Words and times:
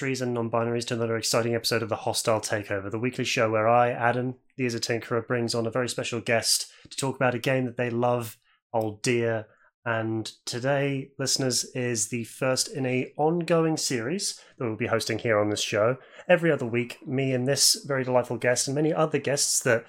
and 0.00 0.32
non 0.32 0.50
binaries, 0.50 0.86
to 0.86 0.94
another 0.94 1.18
exciting 1.18 1.54
episode 1.54 1.82
of 1.82 1.90
the 1.90 1.96
Hostile 1.96 2.40
Takeover, 2.40 2.90
the 2.90 2.98
weekly 2.98 3.24
show 3.24 3.50
where 3.50 3.68
I, 3.68 3.90
Adam, 3.90 4.36
the 4.56 4.64
Is 4.64 4.74
a 4.74 4.80
Tinkerer, 4.80 5.26
brings 5.26 5.54
on 5.54 5.66
a 5.66 5.70
very 5.70 5.90
special 5.90 6.22
guest 6.22 6.72
to 6.88 6.96
talk 6.96 7.16
about 7.16 7.34
a 7.34 7.38
game 7.38 7.66
that 7.66 7.76
they 7.76 7.90
love, 7.90 8.38
Old 8.72 9.02
Dear. 9.02 9.46
And 9.84 10.32
today, 10.46 11.10
listeners, 11.18 11.64
is 11.74 12.08
the 12.08 12.24
first 12.24 12.68
in 12.68 12.86
a 12.86 13.12
ongoing 13.18 13.76
series 13.76 14.40
that 14.56 14.64
we'll 14.64 14.76
be 14.76 14.86
hosting 14.86 15.18
here 15.18 15.38
on 15.38 15.50
this 15.50 15.60
show. 15.60 15.98
Every 16.26 16.50
other 16.50 16.66
week, 16.66 17.06
me 17.06 17.34
and 17.34 17.46
this 17.46 17.84
very 17.86 18.04
delightful 18.04 18.38
guest, 18.38 18.68
and 18.68 18.74
many 18.74 18.94
other 18.94 19.18
guests 19.18 19.60
that 19.64 19.84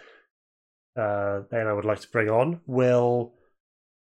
uh, 0.97 1.43
they 1.49 1.61
and 1.61 1.69
I 1.69 1.73
would 1.73 1.85
like 1.85 2.01
to 2.01 2.11
bring 2.11 2.29
on, 2.29 2.59
will 2.65 3.33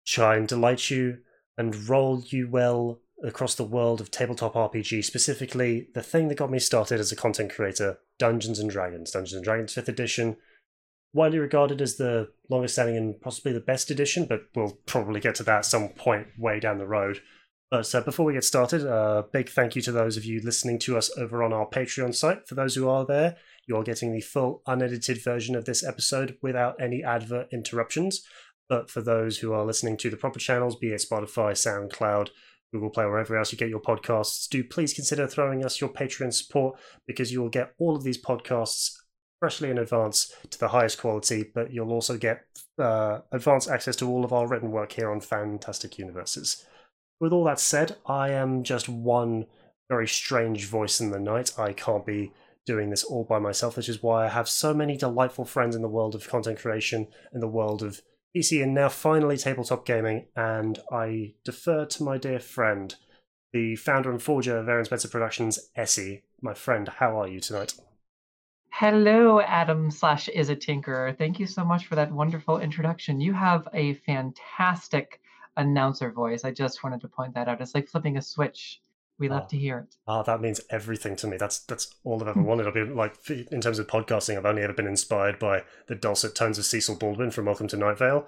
try 0.05 0.35
and 0.35 0.49
delight 0.49 0.89
you 0.89 1.19
and 1.57 1.87
roll 1.87 2.21
you 2.27 2.49
well 2.49 2.99
across 3.23 3.55
the 3.55 3.63
world 3.63 4.01
of 4.01 4.11
tabletop 4.11 4.53
RPG, 4.53 5.03
specifically 5.03 5.87
the 5.93 6.03
thing 6.03 6.27
that 6.27 6.37
got 6.37 6.51
me 6.51 6.59
started 6.59 6.99
as 6.99 7.11
a 7.11 7.15
content 7.15 7.53
creator, 7.53 7.99
Dungeons 8.19 8.59
and 8.59 8.69
Dragons. 8.69 9.11
Dungeons 9.11 9.33
and 9.33 9.43
Dragons 9.43 9.73
5th 9.73 9.87
edition, 9.87 10.37
widely 11.13 11.39
regarded 11.39 11.81
as 11.81 11.95
the 11.95 12.29
longest 12.49 12.73
standing 12.75 12.97
and 12.97 13.19
possibly 13.21 13.53
the 13.53 13.59
best 13.59 13.89
edition, 13.89 14.25
but 14.25 14.41
we'll 14.55 14.77
probably 14.85 15.19
get 15.19 15.35
to 15.35 15.43
that 15.43 15.59
at 15.59 15.65
some 15.65 15.89
point 15.89 16.27
way 16.37 16.59
down 16.59 16.79
the 16.79 16.87
road. 16.87 17.21
But 17.71 17.93
uh, 17.95 18.01
before 18.01 18.25
we 18.25 18.33
get 18.33 18.43
started, 18.43 18.83
a 18.83 18.93
uh, 18.93 19.21
big 19.31 19.49
thank 19.49 19.75
you 19.75 19.81
to 19.83 19.91
those 19.91 20.17
of 20.17 20.25
you 20.25 20.41
listening 20.43 20.77
to 20.79 20.97
us 20.97 21.09
over 21.17 21.41
on 21.41 21.53
our 21.53 21.67
Patreon 21.67 22.13
site. 22.13 22.47
For 22.47 22.53
those 22.53 22.75
who 22.75 22.87
are 22.87 23.05
there, 23.05 23.37
you're 23.67 23.83
getting 23.83 24.11
the 24.11 24.21
full 24.21 24.61
unedited 24.67 25.23
version 25.23 25.55
of 25.55 25.65
this 25.65 25.83
episode 25.83 26.37
without 26.41 26.79
any 26.79 27.03
advert 27.03 27.47
interruptions. 27.51 28.23
But 28.69 28.91
for 28.91 29.01
those 29.01 29.39
who 29.39 29.53
are 29.53 29.65
listening 29.65 29.97
to 29.97 30.09
the 30.09 30.17
proper 30.17 30.39
channels, 30.39 30.75
be 30.75 30.89
it 30.89 31.03
Spotify, 31.09 31.53
SoundCloud, 31.53 32.29
Google 32.73 32.89
Play, 32.89 33.05
wherever 33.05 33.37
else 33.37 33.51
you 33.51 33.57
get 33.57 33.69
your 33.69 33.79
podcasts, 33.79 34.49
do 34.49 34.63
please 34.63 34.93
consider 34.93 35.27
throwing 35.27 35.63
us 35.63 35.79
your 35.79 35.89
Patreon 35.89 36.33
support 36.33 36.77
because 37.07 37.31
you 37.31 37.41
will 37.41 37.49
get 37.49 37.73
all 37.77 37.95
of 37.95 38.03
these 38.03 38.21
podcasts 38.21 38.97
freshly 39.39 39.69
in 39.69 39.77
advance 39.77 40.33
to 40.49 40.59
the 40.59 40.69
highest 40.69 40.97
quality, 40.97 41.51
but 41.53 41.71
you'll 41.71 41.91
also 41.91 42.17
get 42.17 42.45
uh, 42.79 43.19
advanced 43.31 43.69
access 43.69 43.95
to 43.97 44.09
all 44.09 44.25
of 44.25 44.33
our 44.33 44.47
written 44.47 44.71
work 44.71 44.91
here 44.93 45.11
on 45.11 45.21
Fantastic 45.21 45.99
Universes. 45.99 46.65
With 47.19 47.31
all 47.31 47.43
that 47.43 47.59
said, 47.59 47.95
I 48.07 48.31
am 48.31 48.63
just 48.63 48.89
one 48.89 49.45
very 49.87 50.07
strange 50.07 50.65
voice 50.65 50.99
in 50.99 51.11
the 51.11 51.19
night. 51.19 51.51
I 51.59 51.73
can't 51.73 52.05
be 52.05 52.31
doing 52.65 52.89
this 52.89 53.03
all 53.03 53.23
by 53.23 53.37
myself, 53.37 53.77
which 53.77 53.89
is 53.89 54.01
why 54.01 54.25
I 54.25 54.29
have 54.29 54.49
so 54.49 54.73
many 54.73 54.97
delightful 54.97 55.45
friends 55.45 55.75
in 55.75 55.83
the 55.83 55.87
world 55.87 56.15
of 56.15 56.27
content 56.27 56.59
creation, 56.59 57.07
in 57.33 57.39
the 57.39 57.47
world 57.47 57.83
of 57.83 58.01
PC 58.35 58.63
and 58.63 58.73
now 58.73 58.89
finally 58.89 59.37
tabletop 59.37 59.85
gaming, 59.85 60.25
and 60.35 60.79
I 60.91 61.35
defer 61.43 61.85
to 61.85 62.03
my 62.03 62.17
dear 62.17 62.39
friend, 62.39 62.95
the 63.51 63.75
founder 63.75 64.09
and 64.09 64.21
forger 64.21 64.57
of 64.57 64.67
Aaron 64.67 64.85
Spencer 64.85 65.07
Productions, 65.07 65.69
Essie. 65.75 66.23
My 66.41 66.55
friend, 66.55 66.89
how 66.89 67.21
are 67.21 67.27
you 67.27 67.39
tonight? 67.39 67.75
Hello, 68.71 69.39
Adam 69.39 69.91
slash 69.91 70.29
is 70.29 70.49
a 70.49 70.55
tinkerer. 70.55 71.15
Thank 71.15 71.39
you 71.39 71.45
so 71.45 71.63
much 71.63 71.85
for 71.85 71.95
that 71.95 72.11
wonderful 72.11 72.59
introduction. 72.59 73.21
You 73.21 73.33
have 73.33 73.67
a 73.71 73.93
fantastic 73.93 75.21
announcer 75.55 76.11
voice. 76.11 76.43
I 76.43 76.51
just 76.51 76.83
wanted 76.83 77.01
to 77.01 77.07
point 77.07 77.35
that 77.35 77.47
out. 77.47 77.61
It's 77.61 77.75
like 77.75 77.87
flipping 77.87 78.17
a 78.17 78.21
switch 78.21 78.81
we 79.19 79.29
love 79.29 79.43
oh. 79.45 79.49
to 79.49 79.57
hear 79.57 79.79
it. 79.79 79.95
Oh, 80.07 80.23
that 80.23 80.41
means 80.41 80.61
everything 80.69 81.15
to 81.17 81.27
me. 81.27 81.37
That's 81.37 81.59
that's 81.59 81.93
all 82.03 82.21
I've 82.21 82.27
ever 82.29 82.39
hmm. 82.39 82.45
wanted. 82.45 82.67
I've 82.67 82.73
been 82.73 82.95
like 82.95 83.15
in 83.29 83.61
terms 83.61 83.79
of 83.79 83.87
podcasting, 83.87 84.37
I've 84.37 84.45
only 84.45 84.63
ever 84.63 84.73
been 84.73 84.87
inspired 84.87 85.39
by 85.39 85.63
the 85.87 85.95
dulcet 85.95 86.35
tones 86.35 86.57
of 86.57 86.65
Cecil 86.65 86.95
Baldwin 86.95 87.31
from 87.31 87.45
Welcome 87.45 87.67
to 87.69 87.77
Night 87.77 87.97
Vale. 87.97 88.27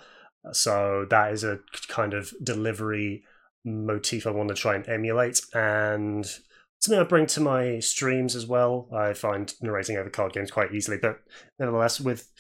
So 0.52 1.06
that 1.10 1.34
is 1.34 1.44
a 1.44 1.60
kind 1.88 2.14
of 2.14 2.34
delivery 2.44 3.24
motif 3.64 4.28
I 4.28 4.32
want 4.32 4.50
to 4.50 4.56
try 4.56 4.76
and 4.76 4.88
emulate, 4.88 5.42
and 5.54 6.26
something 6.80 7.00
I 7.00 7.04
bring 7.04 7.26
to 7.28 7.42
my 7.42 7.80
streams 7.80 8.36
as 8.36 8.46
well. 8.46 8.88
I 8.94 9.14
find 9.14 9.54
narrating 9.62 9.98
over 9.98 10.10
card 10.10 10.34
games 10.34 10.52
quite 10.52 10.74
easily, 10.74 10.98
but 11.02 11.20
nevertheless, 11.60 12.00
with 12.00 12.32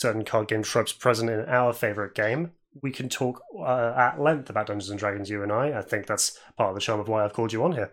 certain 0.00 0.24
card 0.24 0.48
game 0.48 0.62
tropes 0.62 0.92
present 0.92 1.30
in 1.30 1.44
our 1.46 1.74
favorite 1.74 2.14
game, 2.14 2.52
we 2.82 2.90
can 2.90 3.08
talk 3.08 3.42
uh, 3.58 3.94
at 3.96 4.20
length 4.20 4.50
about 4.50 4.66
Dungeons 4.66 4.90
and 4.90 4.98
Dragons, 4.98 5.28
you 5.28 5.42
and 5.42 5.52
I. 5.52 5.78
I 5.78 5.82
think 5.82 6.06
that's 6.06 6.38
part 6.56 6.70
of 6.70 6.74
the 6.74 6.80
charm 6.80 7.00
of 7.00 7.08
why 7.08 7.24
I've 7.24 7.32
called 7.32 7.52
you 7.52 7.64
on 7.64 7.72
here. 7.72 7.92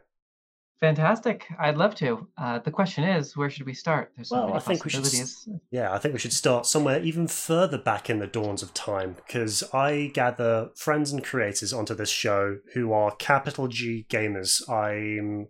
Fantastic! 0.79 1.45
I'd 1.59 1.77
love 1.77 1.95
to. 1.95 2.27
Uh, 2.37 2.59
the 2.59 2.69
question 2.69 3.03
is, 3.03 3.35
where 3.35 3.49
should 3.49 3.65
we 3.65 3.73
start? 3.73 4.11
There's 4.15 4.29
so 4.29 4.35
well, 4.35 4.47
many 4.47 4.57
I 4.57 4.59
think 4.59 4.85
we 4.85 4.91
should. 4.91 5.07
Yeah, 5.71 5.91
I 5.91 5.97
think 5.97 6.13
we 6.13 6.19
should 6.19 6.33
start 6.33 6.67
somewhere 6.67 7.01
even 7.01 7.27
further 7.27 7.79
back 7.79 8.11
in 8.11 8.19
the 8.19 8.27
dawns 8.27 8.61
of 8.61 8.75
time, 8.75 9.15
because 9.15 9.63
I 9.73 10.11
gather 10.13 10.69
friends 10.75 11.11
and 11.11 11.23
creators 11.23 11.73
onto 11.73 11.95
this 11.95 12.11
show 12.11 12.59
who 12.75 12.93
are 12.93 13.15
capital 13.15 13.67
G 13.67 14.05
gamers. 14.07 14.69
I'm 14.69 15.47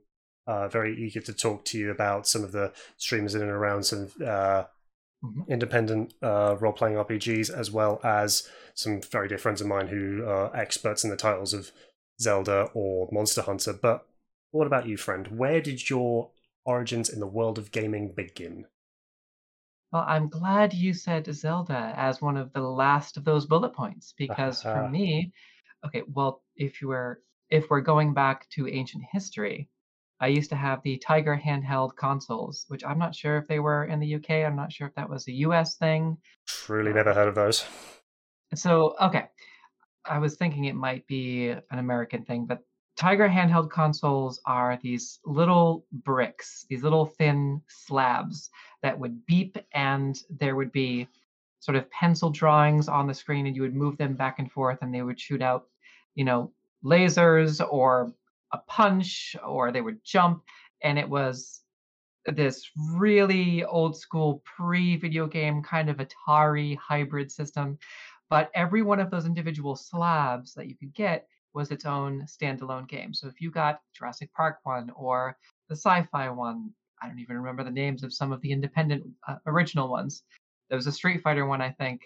uh, 0.47 0.69
very 0.69 0.97
eager 0.97 1.19
to 1.19 1.33
talk 1.33 1.65
to 1.65 1.77
you 1.77 1.91
about 1.91 2.25
some 2.25 2.45
of 2.45 2.53
the 2.53 2.71
streamers 2.95 3.35
in 3.35 3.41
and 3.41 3.51
around 3.51 3.83
some 3.83 4.07
uh, 4.21 4.63
mm-hmm. 5.23 5.41
independent 5.49 6.13
uh, 6.21 6.55
role 6.57 6.71
playing 6.71 6.95
RPGs, 6.95 7.49
as 7.49 7.69
well 7.69 7.99
as 8.01 8.47
some 8.77 9.01
very 9.01 9.27
dear 9.27 9.39
friends 9.39 9.59
of 9.59 9.65
mine 9.65 9.88
who 9.88 10.23
are 10.25 10.55
experts 10.55 11.03
in 11.03 11.09
the 11.09 11.17
titles 11.17 11.51
of 11.51 11.71
Zelda 12.21 12.69
or 12.75 13.09
Monster 13.11 13.41
Hunter. 13.41 13.73
But 13.73 14.05
what 14.51 14.67
about 14.67 14.88
you, 14.88 14.97
friend? 14.97 15.27
Where 15.27 15.61
did 15.61 15.89
your 15.89 16.29
origins 16.63 17.09
in 17.09 17.19
the 17.19 17.27
world 17.27 17.57
of 17.57 17.71
gaming 17.71 18.13
begin? 18.15 18.65
Well, 19.91 20.05
I'm 20.07 20.29
glad 20.29 20.75
you 20.75 20.93
said 20.93 21.33
Zelda 21.33 21.93
as 21.97 22.21
one 22.21 22.38
of 22.38 22.53
the 22.53 22.61
last 22.61 23.17
of 23.17 23.25
those 23.25 23.47
bullet 23.47 23.73
points 23.73 24.13
because 24.15 24.61
for 24.61 24.88
me, 24.91 25.33
okay, 25.85 26.03
well, 26.13 26.44
if 26.55 26.81
you 26.81 26.89
were 26.89 27.21
if 27.49 27.69
we're 27.69 27.81
going 27.81 28.13
back 28.13 28.47
to 28.49 28.67
ancient 28.67 29.03
history, 29.11 29.69
I 30.19 30.27
used 30.27 30.49
to 30.51 30.55
have 30.55 30.83
the 30.83 30.97
Tiger 30.97 31.39
handheld 31.44 31.95
consoles, 31.95 32.65
which 32.67 32.83
I'm 32.83 32.99
not 32.99 33.15
sure 33.15 33.38
if 33.38 33.47
they 33.47 33.59
were 33.59 33.85
in 33.85 33.99
the 33.99 34.15
UK. 34.15 34.31
I'm 34.45 34.55
not 34.55 34.71
sure 34.71 34.88
if 34.88 34.95
that 34.95 35.09
was 35.09 35.27
a 35.27 35.31
US 35.31 35.77
thing. 35.77 36.17
Truly 36.45 36.91
uh, 36.91 36.95
never 36.95 37.13
heard 37.13 37.29
of 37.29 37.35
those. 37.35 37.65
So, 38.56 38.96
okay. 39.02 39.30
I 40.06 40.19
was 40.19 40.38
thinking 40.38 40.66
it 40.66 40.75
might 40.75 41.06
be 41.08 41.50
an 41.50 41.80
American 41.80 42.24
thing, 42.24 42.46
but 42.46 42.63
Tiger 42.96 43.28
handheld 43.28 43.69
consoles 43.69 44.41
are 44.46 44.80
these 44.81 45.19
little 45.25 45.85
bricks, 45.91 46.66
these 46.69 46.81
little 46.81 47.06
thin 47.06 47.62
slabs 47.68 48.50
that 48.81 48.97
would 48.97 49.25
beep, 49.25 49.57
and 49.74 50.18
there 50.30 50.56
would 50.56 50.72
be 50.72 51.07
sort 51.59 51.75
of 51.75 51.91
pencil 51.91 52.30
drawings 52.30 52.88
on 52.88 53.06
the 53.06 53.13
screen, 53.13 53.46
and 53.46 53.56
you 53.56 53.62
would 53.62 53.75
move 53.75 53.97
them 53.97 54.16
back 54.16 54.40
and 54.40 54.52
forth, 54.52 54.80
and 54.81 54.94
they 54.94 55.02
would 55.02 55.19
shoot 55.19 55.41
out, 55.41 55.68
you 56.16 56.24
know, 56.24 56.52
lasers 56.84 57.62
or 57.69 58.13
a 58.53 58.57
punch 58.59 59.36
or 59.46 59.72
they 59.72 59.81
would 59.81 60.03
jump 60.03 60.44
and 60.81 60.97
it 60.97 61.09
was 61.09 61.62
this 62.25 62.69
really 62.96 63.63
old 63.63 63.97
school 63.97 64.44
pre 64.46 64.97
video 64.97 65.28
game 65.28 65.63
kind 65.63 65.90
of 65.90 65.97
Atari 65.97 66.78
hybrid 66.78 67.31
system. 67.31 67.78
But 68.29 68.51
every 68.53 68.81
one 68.81 68.99
of 68.99 69.09
those 69.09 69.25
individual 69.25 69.75
slabs 69.75 70.53
that 70.53 70.68
you 70.68 70.75
could 70.75 70.94
get 70.94 71.27
was 71.53 71.71
its 71.71 71.85
own 71.85 72.25
standalone 72.27 72.88
game. 72.88 73.13
So 73.13 73.27
if 73.27 73.41
you 73.41 73.50
got 73.50 73.81
Jurassic 73.94 74.31
Park 74.33 74.59
one 74.63 74.91
or 74.95 75.38
the 75.69 75.75
sci 75.75 76.03
fi 76.12 76.29
one, 76.29 76.71
I 77.01 77.07
don't 77.07 77.19
even 77.19 77.38
remember 77.38 77.63
the 77.63 77.71
names 77.71 78.03
of 78.03 78.13
some 78.13 78.31
of 78.31 78.41
the 78.41 78.51
independent 78.51 79.03
uh, 79.27 79.35
original 79.45 79.89
ones. 79.89 80.24
There 80.69 80.77
was 80.77 80.88
a 80.88 80.91
Street 80.91 81.21
Fighter 81.21 81.45
one, 81.45 81.62
I 81.62 81.71
think. 81.71 82.01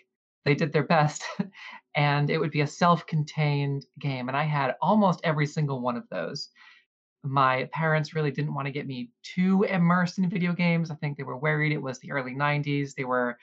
They 0.45 0.55
did 0.55 0.73
their 0.73 0.83
best, 0.83 1.23
and 1.95 2.29
it 2.29 2.39
would 2.39 2.51
be 2.51 2.61
a 2.61 2.67
self 2.67 3.05
contained 3.05 3.85
game. 3.99 4.27
And 4.27 4.37
I 4.37 4.43
had 4.43 4.75
almost 4.81 5.21
every 5.23 5.45
single 5.45 5.81
one 5.81 5.97
of 5.97 6.07
those. 6.09 6.49
My 7.23 7.69
parents 7.71 8.15
really 8.15 8.31
didn't 8.31 8.53
want 8.55 8.65
to 8.65 8.71
get 8.71 8.87
me 8.87 9.11
too 9.21 9.63
immersed 9.63 10.17
in 10.17 10.29
video 10.29 10.53
games. 10.53 10.89
I 10.89 10.95
think 10.95 11.17
they 11.17 11.23
were 11.23 11.37
worried 11.37 11.71
it 11.71 11.81
was 11.81 11.99
the 11.99 12.11
early 12.11 12.33
90s. 12.33 12.95
They 12.95 13.03
were 13.03 13.37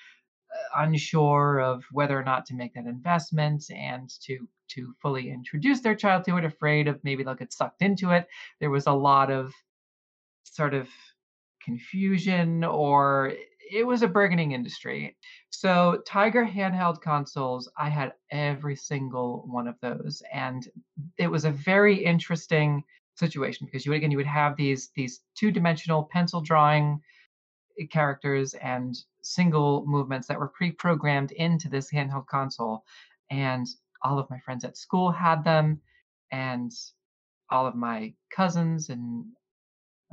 unsure 0.76 1.60
of 1.60 1.84
whether 1.92 2.18
or 2.18 2.24
not 2.24 2.46
to 2.46 2.54
make 2.54 2.74
that 2.74 2.86
investment 2.86 3.64
and 3.70 4.10
to 4.22 4.46
to 4.68 4.94
fully 5.00 5.30
introduce 5.30 5.80
their 5.80 5.94
child 5.94 6.24
to 6.24 6.36
it 6.36 6.44
afraid 6.44 6.88
of 6.88 7.02
maybe 7.02 7.22
they'll 7.22 7.34
get 7.34 7.52
sucked 7.52 7.82
into 7.82 8.10
it 8.10 8.26
there 8.60 8.70
was 8.70 8.86
a 8.86 8.92
lot 8.92 9.30
of 9.30 9.52
sort 10.44 10.74
of 10.74 10.88
confusion 11.62 12.64
or 12.64 13.32
it 13.70 13.86
was 13.86 14.02
a 14.02 14.08
burgeoning 14.08 14.52
industry. 14.52 15.16
So 15.50 16.02
Tiger 16.06 16.46
handheld 16.46 17.02
consoles, 17.02 17.70
I 17.76 17.88
had 17.88 18.14
every 18.30 18.76
single 18.76 19.44
one 19.46 19.68
of 19.68 19.76
those, 19.80 20.22
and 20.32 20.66
it 21.18 21.28
was 21.28 21.44
a 21.44 21.50
very 21.50 22.02
interesting 22.02 22.84
situation 23.16 23.66
because 23.66 23.84
you 23.84 23.90
would 23.90 23.96
again 23.96 24.12
you 24.12 24.16
would 24.16 24.26
have 24.26 24.56
these 24.56 24.90
these 24.94 25.20
two 25.34 25.50
dimensional 25.50 26.04
pencil 26.04 26.40
drawing 26.40 27.00
characters 27.90 28.54
and 28.54 28.96
single 29.28 29.84
movements 29.86 30.26
that 30.28 30.38
were 30.38 30.48
pre-programmed 30.48 31.32
into 31.32 31.68
this 31.68 31.92
handheld 31.92 32.26
console, 32.26 32.84
and 33.30 33.66
all 34.02 34.18
of 34.18 34.30
my 34.30 34.38
friends 34.40 34.64
at 34.64 34.76
school 34.76 35.10
had 35.10 35.44
them, 35.44 35.80
and 36.32 36.72
all 37.50 37.66
of 37.66 37.74
my 37.74 38.12
cousins 38.30 38.90
and 38.90 39.24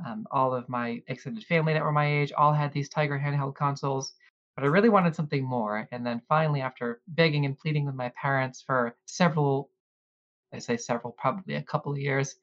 um, 0.06 0.26
all 0.30 0.54
of 0.54 0.68
my 0.68 1.02
extended 1.08 1.44
family 1.44 1.72
that 1.72 1.82
were 1.82 1.92
my 1.92 2.06
age 2.06 2.32
all 2.36 2.52
had 2.52 2.72
these 2.72 2.88
Tiger 2.88 3.18
handheld 3.18 3.54
consoles, 3.54 4.12
but 4.54 4.64
I 4.64 4.68
really 4.68 4.88
wanted 4.88 5.14
something 5.14 5.44
more. 5.44 5.88
And 5.90 6.04
then 6.04 6.22
finally, 6.28 6.60
after 6.60 7.00
begging 7.08 7.46
and 7.46 7.58
pleading 7.58 7.86
with 7.86 7.94
my 7.94 8.10
parents 8.20 8.62
for 8.62 8.96
several, 9.06 9.70
I 10.52 10.58
say 10.58 10.76
several, 10.76 11.12
probably 11.12 11.54
a 11.54 11.62
couple 11.62 11.92
of 11.92 11.98
years, 11.98 12.36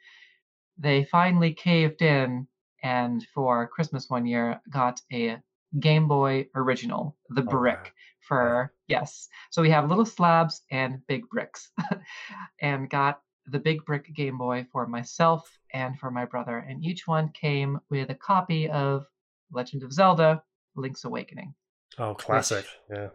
they 0.78 1.04
finally 1.06 1.54
caved 1.54 2.02
in 2.02 2.48
and 2.84 3.26
for 3.34 3.68
Christmas 3.68 4.10
one 4.10 4.26
year 4.26 4.60
got 4.70 5.02
a 5.12 5.38
Game 5.80 6.08
Boy 6.08 6.48
Original, 6.56 7.16
the 7.30 7.42
brick 7.42 7.94
for 8.22 8.74
yes. 8.88 9.28
So 9.52 9.62
we 9.62 9.70
have 9.72 9.90
little 9.90 10.06
slabs 10.06 10.62
and 10.72 11.06
big 11.08 11.28
bricks, 11.30 11.72
and 12.62 12.90
got 12.90 13.22
the 13.48 13.60
big 13.60 13.84
brick 13.86 14.14
Game 14.16 14.38
Boy 14.38 14.66
for 14.72 14.88
myself 14.88 15.50
and 15.74 16.00
for 16.00 16.12
my 16.12 16.26
brother, 16.26 16.58
and 16.60 16.84
each 16.84 17.08
one 17.08 17.30
came 17.30 17.80
with 17.90 18.10
a 18.10 18.16
copy 18.16 18.70
of 18.70 19.06
Legend 19.52 19.84
of 19.84 19.92
Zelda: 19.92 20.44
Link's 20.76 21.04
Awakening. 21.06 21.54
Oh, 21.98 22.10
Which 22.10 22.20
classic. 22.20 22.66
Yeah. 22.90 23.10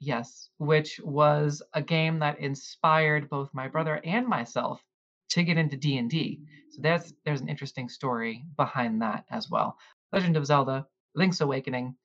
yes, 0.00 0.48
which 0.58 1.00
was 1.02 1.62
a 1.74 1.82
game 1.82 2.18
that 2.20 2.38
inspired 2.40 3.28
both 3.28 3.52
my 3.52 3.68
brother 3.68 4.00
and 4.04 4.26
myself 4.26 4.82
to 5.30 5.42
get 5.42 5.58
into 5.58 5.76
D&D. 5.76 6.40
So 6.70 6.82
there's 6.82 7.12
there's 7.24 7.40
an 7.40 7.48
interesting 7.48 7.88
story 7.88 8.44
behind 8.56 9.02
that 9.02 9.24
as 9.30 9.50
well. 9.50 9.76
Legend 10.12 10.36
of 10.36 10.46
Zelda: 10.46 10.86
Link's 11.16 11.40
Awakening. 11.40 11.96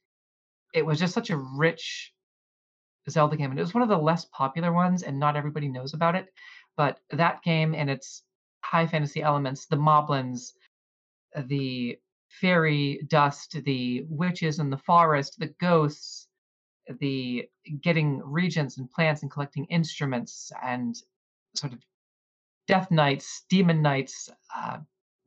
It 0.73 0.85
was 0.85 0.99
just 0.99 1.13
such 1.13 1.29
a 1.29 1.37
rich 1.37 2.13
Zelda 3.09 3.35
game, 3.35 3.51
and 3.51 3.59
it 3.59 3.63
was 3.63 3.73
one 3.73 3.83
of 3.83 3.89
the 3.89 3.97
less 3.97 4.25
popular 4.25 4.71
ones, 4.71 5.03
and 5.03 5.19
not 5.19 5.35
everybody 5.35 5.67
knows 5.67 5.93
about 5.93 6.15
it. 6.15 6.27
But 6.77 6.99
that 7.11 7.43
game 7.43 7.75
and 7.75 7.89
its 7.89 8.23
high 8.63 8.87
fantasy 8.87 9.21
elements, 9.21 9.65
the 9.65 9.75
moblins, 9.75 10.53
the 11.35 11.97
fairy 12.29 13.01
dust, 13.07 13.57
the 13.65 14.05
witches 14.09 14.59
in 14.59 14.69
the 14.69 14.77
forest, 14.77 15.37
the 15.39 15.53
ghosts, 15.59 16.27
the 16.99 17.49
getting 17.81 18.21
regents 18.23 18.77
and 18.77 18.89
plants 18.89 19.21
and 19.21 19.31
collecting 19.31 19.65
instruments 19.65 20.51
and 20.63 20.95
sort 21.55 21.73
of 21.73 21.79
death 22.67 22.89
knights, 22.91 23.45
demon 23.49 23.81
knights, 23.81 24.29
uh, 24.55 24.77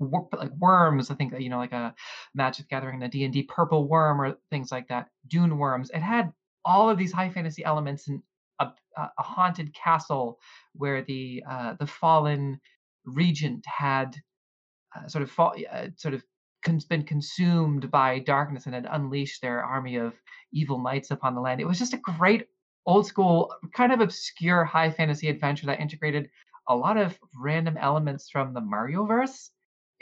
like 0.01 0.51
worms. 0.59 1.11
I 1.11 1.15
think 1.15 1.39
you 1.39 1.49
know, 1.49 1.59
like 1.59 1.73
a 1.73 1.95
Magic 2.35 2.69
gathering 2.69 2.99
the 2.99 3.07
Gathering, 3.07 3.09
a 3.09 3.09
D 3.09 3.25
and 3.25 3.33
D 3.33 3.43
purple 3.45 3.89
worm, 3.89 4.21
or 4.21 4.37
things 4.51 4.73
like 4.73 4.89
that. 4.89 5.09
Dune 5.29 5.59
worms. 5.59 5.91
It 5.91 6.01
had 6.01 6.33
all 6.65 6.89
of 6.89 6.99
these 6.99 7.13
high 7.13 7.31
fantasy 7.31 7.65
elements 7.65 8.09
and 8.09 8.23
a, 8.61 8.69
a 8.97 9.23
haunted 9.23 9.75
castle 9.75 10.39
where 10.75 11.03
the 11.03 11.43
uh, 11.49 11.75
the 11.79 11.87
fallen 11.87 12.61
regent 13.05 13.65
had 13.67 14.17
uh, 14.97 15.07
sort 15.09 15.23
of 15.23 15.31
fall, 15.31 15.55
uh, 15.73 15.89
sort 15.97 16.15
of 16.15 16.23
been 16.89 17.03
consumed 17.03 17.91
by 17.91 18.19
darkness 18.21 18.65
and 18.65 18.75
had 18.75 18.89
unleashed 18.91 19.43
their 19.43 19.63
army 19.63 19.97
of 19.97 20.15
evil 20.53 20.83
knights 20.83 21.11
upon 21.11 21.35
the 21.35 21.41
land. 21.41 21.61
It 21.61 21.67
was 21.67 21.79
just 21.79 21.93
a 21.93 21.99
great 21.99 22.47
old 22.87 23.07
school, 23.07 23.55
kind 23.75 23.93
of 23.93 24.01
obscure 24.01 24.65
high 24.65 24.91
fantasy 24.91 25.29
adventure 25.29 25.67
that 25.67 25.81
integrated 25.81 26.31
a 26.69 26.77
lot 26.77 26.97
of 26.97 27.19
random 27.37 27.77
elements 27.77 28.31
from 28.31 28.55
the 28.55 28.61
Mario 28.61 29.05
verse 29.05 29.51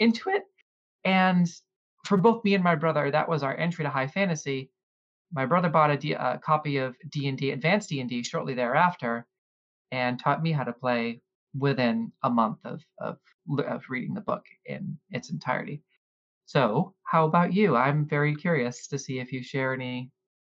into 0.03 0.31
it. 0.31 0.43
And 1.05 1.49
for 2.05 2.17
both 2.17 2.45
me 2.45 2.55
and 2.55 2.65
my 2.65 2.75
brother, 2.75 3.11
that 3.11 3.29
was 3.29 3.43
our 3.43 3.57
entry 3.57 3.85
to 3.85 3.91
high 3.91 4.09
fantasy. 4.09 4.71
My 5.33 5.47
brother 5.47 5.69
bought 5.69 5.91
a 5.91 5.97
D- 5.97 6.13
a 6.13 6.41
copy 6.45 6.77
of 6.77 6.97
D&D, 7.09 7.51
Advanced 7.53 7.89
D&D, 7.89 8.23
shortly 8.25 8.55
thereafter, 8.55 9.27
and 9.91 10.19
taught 10.19 10.43
me 10.43 10.53
how 10.53 10.65
to 10.65 10.73
play 10.73 11.23
within 11.55 12.13
a 12.23 12.31
month 12.31 12.59
of 12.65 12.83
of, 12.99 13.19
of 13.59 13.83
reading 13.89 14.15
the 14.15 14.21
book 14.21 14.45
in 14.67 14.99
its 15.11 15.31
entirety. 15.31 15.83
So, 16.47 16.95
how 17.05 17.27
about 17.27 17.53
you? 17.53 17.77
I'm 17.77 18.07
very 18.07 18.35
curious 18.35 18.87
to 18.89 18.99
see 18.99 19.21
if 19.21 19.33
you 19.33 19.43
share 19.43 19.73
any 19.73 20.11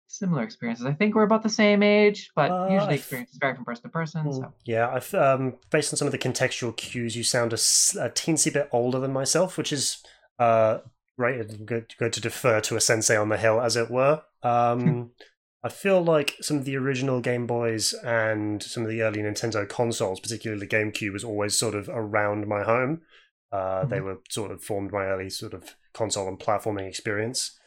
similar 0.09 0.43
experiences. 0.43 0.85
I 0.85 0.93
think 0.93 1.15
we're 1.15 1.23
about 1.23 1.43
the 1.43 1.49
same 1.49 1.83
age, 1.83 2.31
but 2.35 2.49
Uh, 2.51 2.67
usually 2.71 2.95
experiences 2.95 3.37
vary 3.39 3.55
from 3.55 3.63
person 3.63 3.83
to 3.83 3.89
person. 3.89 4.25
Mm, 4.25 4.33
So, 4.33 4.53
Yeah, 4.65 4.89
I've 4.89 5.13
um, 5.13 5.57
based 5.69 5.93
on 5.93 5.97
some 5.97 6.07
of 6.07 6.11
the 6.11 6.17
contextual 6.17 6.75
cues, 6.75 7.15
you 7.15 7.23
sound 7.23 7.53
a 7.53 7.57
teensy 7.57 8.51
bit 8.51 8.69
older 8.71 8.99
than 8.99 9.13
myself, 9.13 9.57
which 9.57 9.71
is 9.71 10.03
uh, 10.39 10.79
right. 11.17 11.39
and 11.39 11.65
Good, 11.65 11.93
good 11.99 12.13
to 12.13 12.21
defer 12.21 12.59
to 12.61 12.75
a 12.75 12.81
sensei 12.81 13.15
on 13.15 13.29
the 13.29 13.37
hill, 13.37 13.61
as 13.61 13.75
it 13.75 13.91
were. 13.91 14.23
Um, 14.41 15.11
I 15.63 15.69
feel 15.69 16.01
like 16.01 16.37
some 16.41 16.57
of 16.57 16.65
the 16.65 16.77
original 16.77 17.19
Game 17.19 17.45
Boys 17.45 17.93
and 17.93 18.63
some 18.63 18.83
of 18.83 18.89
the 18.89 19.01
early 19.01 19.19
Nintendo 19.21 19.67
consoles, 19.67 20.19
particularly 20.21 20.65
the 20.65 20.75
GameCube, 20.75 21.11
was 21.13 21.23
always 21.25 21.57
sort 21.57 21.75
of 21.75 21.89
around 21.89 22.47
my 22.47 22.63
home. 22.63 23.01
Uh, 23.51 23.83
They 23.85 23.97
Mhm. 23.99 24.03
were 24.05 24.17
sort 24.29 24.51
of 24.51 24.63
formed 24.63 24.91
my 24.91 25.05
early 25.05 25.29
sort 25.29 25.53
of 25.53 25.75
console 25.93 26.27
and 26.29 26.39
platforming 26.39 26.87
experience. 26.87 27.58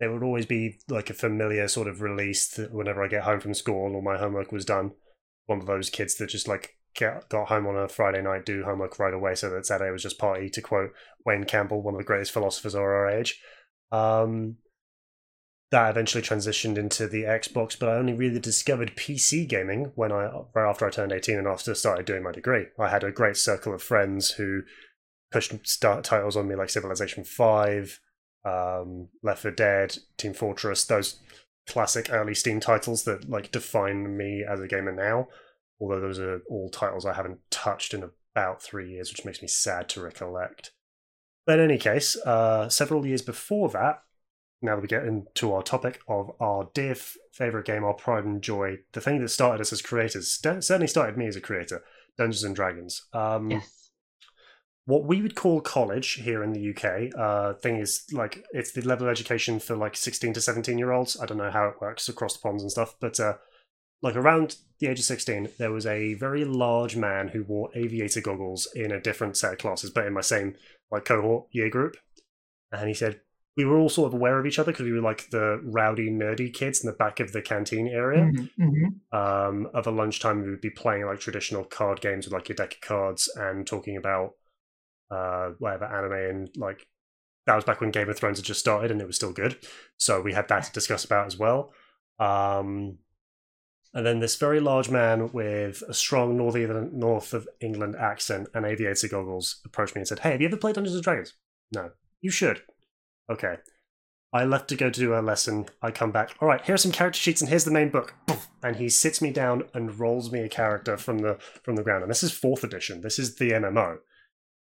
There 0.00 0.10
would 0.10 0.22
always 0.22 0.46
be 0.46 0.78
like 0.88 1.10
a 1.10 1.14
familiar 1.14 1.68
sort 1.68 1.86
of 1.86 2.00
release 2.00 2.48
that 2.56 2.72
whenever 2.72 3.04
I 3.04 3.08
get 3.08 3.24
home 3.24 3.40
from 3.40 3.54
school 3.54 3.94
or 3.94 4.02
my 4.02 4.18
homework 4.18 4.50
was 4.50 4.64
done. 4.64 4.92
One 5.46 5.60
of 5.60 5.66
those 5.66 5.90
kids 5.90 6.16
that 6.16 6.30
just 6.30 6.48
like 6.48 6.76
get, 6.94 7.28
got 7.28 7.48
home 7.48 7.66
on 7.66 7.76
a 7.76 7.88
Friday 7.88 8.22
night, 8.22 8.46
do 8.46 8.64
homework 8.64 8.98
right 8.98 9.14
away, 9.14 9.34
so 9.34 9.50
that 9.50 9.66
Saturday 9.66 9.90
was 9.90 10.02
just 10.02 10.18
party. 10.18 10.48
To 10.48 10.62
quote 10.62 10.92
Wayne 11.24 11.44
Campbell, 11.44 11.82
one 11.82 11.94
of 11.94 11.98
the 11.98 12.04
greatest 12.04 12.32
philosophers 12.32 12.74
of 12.74 12.80
our 12.80 13.08
age. 13.08 13.40
Um, 13.92 14.56
that 15.70 15.90
eventually 15.90 16.22
transitioned 16.22 16.78
into 16.78 17.06
the 17.06 17.22
Xbox, 17.22 17.78
but 17.78 17.88
I 17.88 17.94
only 17.94 18.12
really 18.12 18.40
discovered 18.40 18.96
PC 18.96 19.48
gaming 19.48 19.92
when 19.94 20.10
I 20.10 20.30
right 20.54 20.68
after 20.68 20.86
I 20.86 20.90
turned 20.90 21.12
eighteen 21.12 21.38
and 21.38 21.46
after 21.46 21.74
started 21.74 22.06
doing 22.06 22.22
my 22.22 22.32
degree. 22.32 22.66
I 22.78 22.88
had 22.88 23.04
a 23.04 23.12
great 23.12 23.36
circle 23.36 23.74
of 23.74 23.82
friends 23.82 24.32
who 24.32 24.62
pushed 25.30 25.54
start 25.66 26.04
titles 26.04 26.36
on 26.36 26.48
me 26.48 26.56
like 26.56 26.70
Civilization 26.70 27.22
Five, 27.22 28.00
um, 28.44 29.08
Left 29.22 29.42
4 29.42 29.50
Dead, 29.50 29.98
Team 30.16 30.34
Fortress, 30.34 30.84
those 30.84 31.20
classic 31.66 32.08
early 32.10 32.34
Steam 32.34 32.60
titles 32.60 33.04
that 33.04 33.28
like 33.28 33.52
define 33.52 34.16
me 34.16 34.44
as 34.48 34.60
a 34.60 34.66
gamer 34.66 34.92
now. 34.92 35.28
Although 35.80 36.00
those 36.00 36.18
are 36.18 36.42
all 36.50 36.68
titles 36.68 37.06
I 37.06 37.14
haven't 37.14 37.38
touched 37.50 37.94
in 37.94 38.10
about 38.34 38.62
three 38.62 38.90
years, 38.90 39.10
which 39.10 39.24
makes 39.24 39.40
me 39.40 39.48
sad 39.48 39.88
to 39.90 40.02
recollect. 40.02 40.72
But 41.46 41.58
in 41.58 41.64
any 41.70 41.78
case, 41.78 42.16
uh, 42.16 42.68
several 42.68 43.06
years 43.06 43.22
before 43.22 43.70
that, 43.70 44.02
now 44.62 44.76
that 44.76 44.82
we 44.82 44.88
get 44.88 45.04
into 45.04 45.52
our 45.54 45.62
topic 45.62 46.00
of 46.06 46.30
our 46.38 46.68
dear 46.74 46.94
favorite 47.32 47.66
game, 47.66 47.82
our 47.82 47.94
pride 47.94 48.24
and 48.24 48.42
joy, 48.42 48.78
the 48.92 49.00
thing 49.00 49.20
that 49.20 49.28
started 49.30 49.60
us 49.60 49.72
as 49.72 49.80
creators, 49.80 50.30
certainly 50.30 50.86
started 50.86 51.16
me 51.16 51.26
as 51.26 51.36
a 51.36 51.40
creator, 51.40 51.82
Dungeons 52.18 52.44
and 52.44 52.54
Dragons. 52.54 53.06
Um, 53.14 53.52
yes. 53.52 53.79
What 54.90 55.04
we 55.04 55.22
would 55.22 55.36
call 55.36 55.60
college 55.60 56.14
here 56.14 56.42
in 56.42 56.52
the 56.52 56.70
UK. 56.70 57.10
Uh, 57.18 57.54
thing 57.54 57.76
is, 57.76 58.04
like, 58.12 58.44
it's 58.52 58.72
the 58.72 58.82
level 58.82 59.06
of 59.06 59.10
education 59.12 59.58
for 59.60 59.76
like 59.76 59.96
16 59.96 60.32
to 60.34 60.40
17 60.40 60.78
year 60.78 60.92
olds. 60.92 61.18
I 61.20 61.26
don't 61.26 61.38
know 61.38 61.50
how 61.50 61.66
it 61.68 61.80
works 61.80 62.08
across 62.08 62.34
the 62.34 62.40
ponds 62.40 62.62
and 62.62 62.70
stuff, 62.72 62.94
but 63.00 63.18
uh, 63.20 63.34
like 64.02 64.16
around 64.16 64.56
the 64.80 64.88
age 64.88 64.98
of 64.98 65.04
16, 65.04 65.50
there 65.58 65.72
was 65.72 65.86
a 65.86 66.14
very 66.14 66.44
large 66.44 66.96
man 66.96 67.28
who 67.28 67.44
wore 67.44 67.70
aviator 67.74 68.20
goggles 68.20 68.66
in 68.74 68.90
a 68.90 69.00
different 69.00 69.36
set 69.36 69.52
of 69.52 69.58
classes, 69.58 69.90
but 69.90 70.06
in 70.06 70.12
my 70.12 70.22
same 70.22 70.56
like 70.90 71.04
cohort 71.04 71.46
year 71.52 71.70
group. 71.70 71.96
And 72.72 72.88
he 72.88 72.94
said, 72.94 73.20
we 73.56 73.64
were 73.64 73.78
all 73.78 73.88
sort 73.88 74.08
of 74.08 74.14
aware 74.14 74.38
of 74.38 74.46
each 74.46 74.58
other 74.58 74.72
because 74.72 74.84
we 74.84 74.92
were 74.92 75.02
like 75.02 75.28
the 75.30 75.60
rowdy, 75.64 76.08
nerdy 76.10 76.52
kids 76.52 76.82
in 76.82 76.90
the 76.90 76.96
back 76.96 77.20
of 77.20 77.32
the 77.32 77.42
canteen 77.42 77.88
area 77.88 78.22
Mhm, 78.22 78.50
mhm. 78.58 79.14
um, 79.48 79.68
over 79.74 79.90
lunchtime 79.90 80.42
we 80.42 80.50
would 80.50 80.60
be 80.60 80.70
playing 80.70 81.04
like 81.04 81.20
traditional 81.20 81.64
card 81.64 82.00
games 82.00 82.26
with 82.26 82.32
like 82.32 82.48
your 82.48 82.56
deck 82.56 82.74
of 82.74 82.80
cards 82.80 83.28
and 83.36 83.66
talking 83.66 83.96
about 83.96 84.34
uh, 85.10 85.50
whatever 85.58 85.84
anime 85.84 86.12
and 86.12 86.50
like 86.56 86.86
that 87.46 87.54
was 87.56 87.64
back 87.64 87.80
when 87.80 87.90
Game 87.90 88.08
of 88.08 88.16
Thrones 88.16 88.38
had 88.38 88.44
just 88.44 88.60
started 88.60 88.90
and 88.90 89.00
it 89.00 89.06
was 89.06 89.16
still 89.16 89.32
good. 89.32 89.56
So 89.96 90.20
we 90.20 90.34
had 90.34 90.48
that 90.48 90.64
to 90.64 90.72
discuss 90.72 91.04
about 91.04 91.26
as 91.26 91.38
well. 91.38 91.72
Um, 92.18 92.98
and 93.92 94.06
then 94.06 94.20
this 94.20 94.36
very 94.36 94.60
large 94.60 94.88
man 94.88 95.32
with 95.32 95.82
a 95.88 95.94
strong 95.94 96.36
northern 96.36 96.96
north 96.96 97.34
of 97.34 97.48
England 97.60 97.96
accent 97.96 98.48
and 98.54 98.64
aviator 98.64 99.08
goggles 99.08 99.60
approached 99.64 99.96
me 99.96 100.00
and 100.00 100.08
said, 100.08 100.20
"Hey, 100.20 100.32
have 100.32 100.40
you 100.40 100.46
ever 100.46 100.56
played 100.56 100.76
Dungeons 100.76 100.94
and 100.94 101.02
Dragons?" 101.02 101.34
No. 101.72 101.90
You 102.20 102.30
should. 102.30 102.62
Okay. 103.30 103.56
I 104.32 104.44
left 104.44 104.68
to 104.68 104.76
go 104.76 104.90
to 104.90 105.00
do 105.00 105.14
a 105.14 105.20
lesson. 105.20 105.66
I 105.82 105.90
come 105.90 106.12
back. 106.12 106.36
All 106.40 106.46
right, 106.46 106.64
here 106.64 106.76
are 106.76 106.78
some 106.78 106.92
character 106.92 107.18
sheets, 107.18 107.40
and 107.40 107.48
here's 107.48 107.64
the 107.64 107.72
main 107.72 107.88
book. 107.88 108.14
And 108.62 108.76
he 108.76 108.88
sits 108.88 109.20
me 109.20 109.32
down 109.32 109.64
and 109.74 109.98
rolls 109.98 110.30
me 110.30 110.40
a 110.40 110.48
character 110.48 110.96
from 110.96 111.18
the 111.18 111.38
from 111.64 111.76
the 111.76 111.82
ground. 111.82 112.02
And 112.02 112.10
this 112.10 112.22
is 112.22 112.30
fourth 112.30 112.62
edition. 112.62 113.00
This 113.00 113.18
is 113.18 113.36
the 113.36 113.52
MMO. 113.52 113.98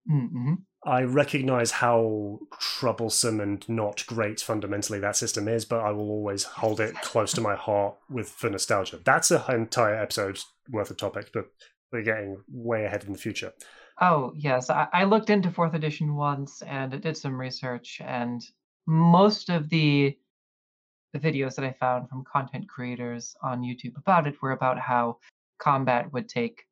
Mm, 0.09 0.31
mhm. 0.31 0.57
I 0.85 1.01
recognize 1.01 1.71
how 1.71 2.39
troublesome 2.59 3.39
and 3.39 3.67
not 3.67 4.05
great 4.05 4.39
fundamentally 4.39 4.99
that 4.99 5.15
system 5.15 5.47
is, 5.47 5.65
but 5.65 5.79
I 5.79 5.91
will 5.91 6.11
always 6.11 6.43
hold 6.43 6.79
it 6.79 6.93
close 7.01 7.33
to 7.33 7.41
my 7.41 7.55
heart 7.55 7.95
with 8.07 8.29
for 8.29 8.51
nostalgia. 8.51 8.99
That's 9.03 9.31
an 9.31 9.41
entire 9.49 9.95
episode 9.95 10.39
worth 10.69 10.91
of 10.91 10.97
topics, 10.97 11.31
but 11.33 11.47
we're 11.91 12.03
getting 12.03 12.37
way 12.51 12.85
ahead 12.85 13.03
in 13.03 13.13
the 13.13 13.17
future. 13.17 13.53
Oh, 13.99 14.33
yes. 14.35 14.69
I, 14.69 14.87
I 14.93 15.03
looked 15.05 15.31
into 15.31 15.49
fourth 15.49 15.73
edition 15.73 16.15
once 16.15 16.61
and 16.61 16.93
I 16.93 16.97
did 16.97 17.17
some 17.17 17.39
research, 17.39 17.99
and 18.03 18.43
most 18.85 19.49
of 19.49 19.69
the 19.69 20.17
the 21.13 21.19
videos 21.19 21.55
that 21.55 21.63
I 21.63 21.71
found 21.71 22.09
from 22.09 22.25
content 22.25 22.67
creators 22.67 23.35
on 23.41 23.61
YouTube 23.61 23.97
about 23.97 24.27
it 24.27 24.41
were 24.41 24.51
about 24.51 24.77
how 24.77 25.17
combat 25.59 26.11
would 26.11 26.27
take 26.27 26.65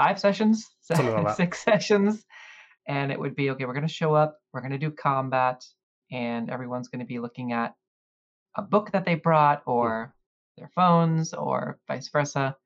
five 0.00 0.18
sessions, 0.18 0.66
like 0.90 1.34
six 1.34 1.62
sessions, 1.62 2.24
and 2.88 3.12
it 3.12 3.20
would 3.20 3.36
be 3.36 3.50
okay. 3.50 3.66
We're 3.66 3.74
going 3.74 3.86
to 3.86 3.92
show 3.92 4.14
up, 4.14 4.38
we're 4.52 4.62
going 4.62 4.72
to 4.72 4.78
do 4.78 4.90
combat, 4.90 5.62
and 6.10 6.48
everyone's 6.48 6.88
going 6.88 7.00
to 7.00 7.06
be 7.06 7.18
looking 7.18 7.52
at 7.52 7.74
a 8.56 8.62
book 8.62 8.92
that 8.92 9.04
they 9.04 9.14
brought 9.14 9.62
or 9.66 10.14
their 10.56 10.70
phones 10.74 11.34
or 11.34 11.78
vice 11.86 12.08
versa, 12.08 12.56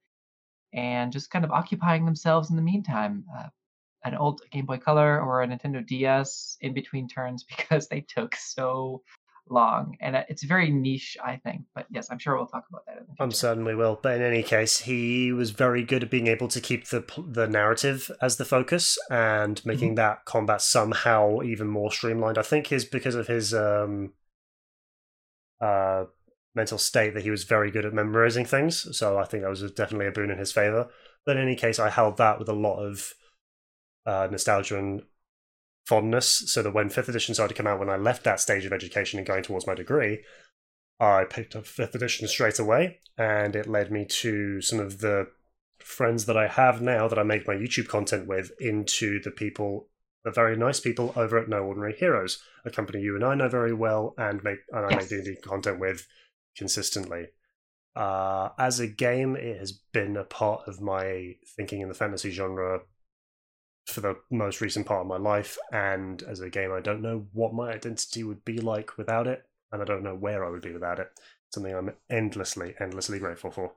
and 0.73 1.13
just 1.13 1.31
kind 1.31 1.45
of 1.45 1.51
occupying 1.51 2.05
themselves 2.05 2.51
in 2.51 2.57
the 2.57 2.63
meantime. 2.63 3.25
Uh, 3.37 3.49
an 4.05 4.15
old 4.15 4.43
Game 4.53 4.67
Boy 4.67 4.77
Color 4.77 5.21
or 5.21 5.43
a 5.43 5.49
Nintendo 5.49 5.85
DS 5.85 6.57
in 6.61 6.73
between 6.73 7.09
turns 7.09 7.43
because 7.57 7.89
they 7.89 8.03
took 8.03 8.37
so 8.37 9.03
long 9.51 9.97
and 10.01 10.17
it's 10.29 10.43
very 10.43 10.71
niche 10.71 11.19
i 11.23 11.37
think 11.37 11.63
but 11.75 11.87
yes 11.91 12.09
i'm 12.11 12.19
sure 12.19 12.35
we'll 12.35 12.47
talk 12.47 12.65
about 12.71 12.85
that 12.87 12.97
in 12.97 13.03
the 13.03 13.09
future. 13.09 13.23
I'm 13.23 13.31
certain 13.31 13.65
we 13.65 13.75
will. 13.75 13.99
But 14.03 14.17
in 14.17 14.23
any 14.23 14.43
case, 14.43 14.81
he 14.81 15.33
was 15.33 15.51
very 15.51 15.85
good 15.85 16.03
at 16.03 16.11
being 16.11 16.27
able 16.27 16.49
to 16.49 16.61
keep 16.61 16.89
the 16.89 17.05
the 17.29 17.47
narrative 17.47 18.11
as 18.21 18.37
the 18.37 18.45
focus 18.45 18.99
and 19.11 19.65
making 19.65 19.97
that 19.97 20.25
combat 20.25 20.63
somehow 20.63 21.43
even 21.43 21.69
more 21.69 21.93
streamlined. 21.93 22.39
I 22.39 22.43
think 22.43 22.69
his 22.69 22.85
because 22.85 23.15
of 23.15 23.27
his 23.27 23.53
um 23.55 24.13
uh 25.61 26.05
mental 26.55 26.79
state 26.79 27.15
that 27.15 27.25
he 27.25 27.31
was 27.31 27.45
very 27.45 27.71
good 27.71 27.85
at 27.85 27.93
memorizing 27.93 28.45
things. 28.45 28.97
So 28.97 29.19
I 29.19 29.25
think 29.25 29.43
that 29.43 29.51
was 29.51 29.63
definitely 29.73 30.07
a 30.07 30.13
boon 30.13 30.31
in 30.31 30.39
his 30.39 30.53
favor. 30.53 30.89
But 31.27 31.37
in 31.37 31.43
any 31.43 31.57
case, 31.57 31.79
I 31.79 31.91
held 31.91 32.17
that 32.19 32.39
with 32.39 32.49
a 32.49 32.53
lot 32.53 32.79
of 32.79 33.13
uh, 34.07 34.29
nostalgia 34.31 34.79
and 34.79 35.03
fondness. 35.85 36.51
So 36.51 36.63
that 36.63 36.75
when 36.75 36.89
fifth 36.89 37.09
edition 37.09 37.35
started 37.35 37.55
to 37.55 37.63
come 37.63 37.67
out, 37.67 37.79
when 37.79 37.91
I 37.91 37.97
left 37.97 38.25
that 38.25 38.41
stage 38.41 38.65
of 38.65 38.73
education 38.73 39.19
and 39.19 39.27
going 39.27 39.43
towards 39.43 39.67
my 39.67 39.75
degree, 39.75 40.23
I 41.01 41.25
picked 41.25 41.57
up 41.57 41.67
fifth 41.67 41.95
edition 41.95 42.29
straight 42.29 42.59
away, 42.59 43.01
and 43.19 43.57
it 43.57 43.69
led 43.69 43.91
me 43.91 44.05
to 44.07 44.61
some 44.61 44.81
of 44.81 44.99
the 44.99 45.29
friends 45.79 46.25
that 46.27 46.37
I 46.37 46.49
have 46.49 46.81
now 46.81 47.09
that 47.09 47.19
I 47.19 47.25
make 47.25 47.47
my 47.47 47.55
YouTube 47.55 47.89
content 47.89 48.27
with 48.27 48.53
into 48.59 49.21
the 49.21 49.31
people, 49.31 49.89
the 50.25 50.31
very 50.31 50.57
nice 50.57 50.81
people 50.81 51.13
over 51.17 51.37
at 51.39 51.49
No 51.49 51.63
Ordinary 51.65 51.95
Heroes, 51.95 52.43
a 52.65 52.71
company 52.71 53.01
you 53.01 53.15
and 53.17 53.25
I 53.25 53.35
know 53.35 53.49
very 53.49 53.75
well, 53.75 54.15
and 54.17 54.43
make 54.43 54.61
and 54.71 54.87
I 54.87 54.91
Yes. 54.91 55.11
make 55.11 55.25
D&D 55.25 55.41
content 55.43 55.79
with 55.81 56.07
consistently. 56.57 57.27
Uh, 57.95 58.51
as 58.59 58.81
a 58.81 58.87
game, 58.87 59.37
it 59.37 59.59
has 59.59 59.73
been 59.73 60.17
a 60.17 60.25
part 60.25 60.67
of 60.67 60.81
my 60.81 61.37
thinking 61.57 61.81
in 61.81 61.89
the 61.89 61.95
fantasy 61.95 62.31
genre 62.31 62.81
for 63.87 64.01
the 64.01 64.17
most 64.31 64.61
recent 64.61 64.87
part 64.87 65.03
of 65.03 65.07
my 65.07 65.17
life. 65.17 65.59
And 65.73 66.23
as 66.23 66.41
a 66.41 66.51
game, 66.51 66.73
I 66.73 66.81
don't 66.81 67.03
know 67.03 67.27
what 67.33 67.55
my 67.55 67.73
identity 67.73 68.25
would 68.25 68.45
be 68.45 68.59
like 68.59 68.97
without 68.97 69.27
it, 69.27 69.47
and 69.73 69.83
I 69.83 69.85
don't 69.85 70.03
know 70.03 70.15
where 70.15 70.45
I 70.45 70.51
would 70.51 70.63
be 70.63 70.73
without 70.73 70.99
it. 70.99 71.11
Something 71.53 71.75
I'm 71.75 71.93
endlessly, 72.11 72.75
endlessly 72.81 73.19
grateful 73.19 73.51
for. 73.51 73.73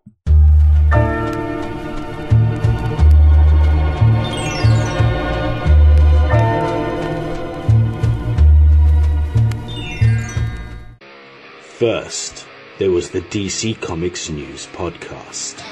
First, 11.77 12.47
there 12.79 12.89
was 12.89 13.11
the 13.11 13.21
DC 13.21 13.79
Comics 13.81 14.29
News 14.29 14.65
podcast. 14.67 15.63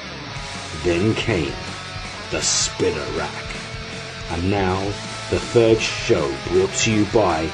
Then 0.84 1.14
came 1.14 1.52
the 2.30 2.40
Spinner 2.40 3.18
Rack. 3.18 3.45
And 4.30 4.50
now, 4.50 4.82
the 5.30 5.38
third 5.38 5.80
show 5.80 6.34
brought 6.48 6.72
to 6.72 6.92
you 6.92 7.04
by 7.06 7.50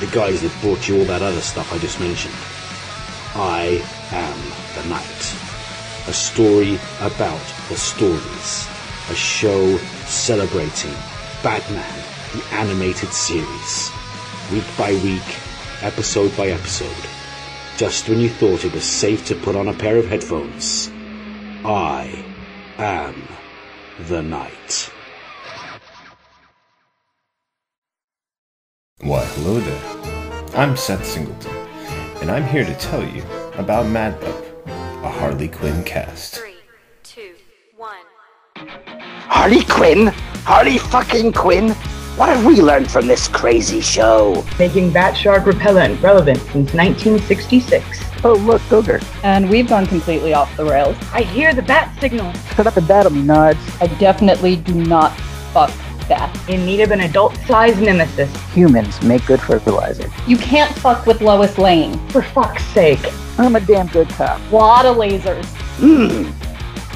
the 0.00 0.06
guys 0.06 0.42
that 0.42 0.60
brought 0.60 0.88
you 0.88 0.98
all 0.98 1.04
that 1.04 1.22
other 1.22 1.40
stuff 1.40 1.72
I 1.72 1.78
just 1.78 2.00
mentioned. 2.00 2.34
I 3.34 3.82
am 4.10 4.38
the 4.74 4.88
Night. 4.88 5.36
A 6.08 6.12
story 6.12 6.74
about 7.00 7.40
the 7.68 7.76
stories. 7.76 8.68
A 9.10 9.14
show 9.14 9.76
celebrating 10.06 10.94
Batman, 11.42 12.02
the 12.32 12.44
animated 12.54 13.12
series. 13.12 13.90
Week 14.50 14.64
by 14.76 14.92
week, 15.04 15.36
episode 15.82 16.36
by 16.36 16.48
episode. 16.48 17.08
Just 17.76 18.08
when 18.08 18.18
you 18.18 18.28
thought 18.28 18.64
it 18.64 18.72
was 18.72 18.84
safe 18.84 19.26
to 19.26 19.34
put 19.34 19.56
on 19.56 19.68
a 19.68 19.74
pair 19.74 19.96
of 19.96 20.06
headphones, 20.06 20.90
I 21.64 22.24
am 22.78 23.28
the 24.08 24.22
Night. 24.22 24.90
Why, 29.12 29.26
hello 29.26 29.60
there. 29.60 30.58
I'm 30.58 30.74
Seth 30.74 31.04
Singleton, 31.04 31.54
and 32.22 32.30
I'm 32.30 32.46
here 32.46 32.64
to 32.64 32.74
tell 32.76 33.06
you 33.06 33.22
about 33.58 33.86
Mad 33.86 34.18
Love, 34.22 35.04
a 35.04 35.10
Harley 35.10 35.48
Quinn 35.48 35.84
cast. 35.84 36.36
Three, 36.36 36.54
two, 37.02 37.34
one. 37.76 38.06
Harley 38.56 39.64
Quinn? 39.64 40.06
Harley 40.46 40.78
fucking 40.78 41.34
Quinn? 41.34 41.72
What 42.16 42.30
have 42.30 42.46
we 42.46 42.62
learned 42.62 42.90
from 42.90 43.06
this 43.06 43.28
crazy 43.28 43.82
show? 43.82 44.42
making 44.58 44.94
bat 44.94 45.14
shark 45.14 45.44
repellent 45.44 46.00
relevant 46.02 46.38
since 46.38 46.72
1966. 46.72 47.84
Oh, 48.24 48.32
look, 48.32 48.62
Booger. 48.62 49.04
and 49.24 49.50
we've 49.50 49.68
gone 49.68 49.84
completely 49.84 50.32
off 50.32 50.56
the 50.56 50.64
rails. 50.64 50.96
I 51.12 51.20
hear 51.20 51.52
the 51.52 51.60
bat 51.60 51.94
signal. 52.00 52.32
Shut 52.56 52.66
up 52.66 52.78
and 52.78 52.88
battle 52.88 53.12
me, 53.12 53.20
Nards. 53.20 53.78
I 53.78 53.88
definitely 53.98 54.56
do 54.56 54.72
not 54.72 55.14
fuck 55.52 55.70
that. 56.08 56.30
In 56.48 56.64
need 56.66 56.80
of 56.80 56.90
an 56.90 57.00
adult-sized 57.00 57.80
nemesis. 57.80 58.34
Humans 58.52 59.02
make 59.02 59.24
good 59.26 59.40
fertilizer. 59.40 60.10
You 60.26 60.36
can't 60.36 60.74
fuck 60.78 61.06
with 61.06 61.20
Lois 61.20 61.58
Lane. 61.58 61.98
For 62.08 62.22
fuck's 62.22 62.64
sake. 62.66 63.00
I'm 63.38 63.56
a 63.56 63.60
damn 63.60 63.86
good 63.88 64.08
cop. 64.10 64.40
Lot 64.52 64.86
of 64.86 64.96
lasers. 64.96 65.44
Mmm. 65.78 66.32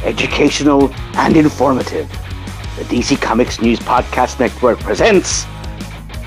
Educational 0.05 0.93
and 1.17 1.37
informative. 1.37 2.09
The 2.77 2.85
DC 2.85 3.21
Comics 3.23 3.61
News 3.61 3.79
Podcast 3.79 4.39
Network 4.39 4.79
presents 4.81 5.47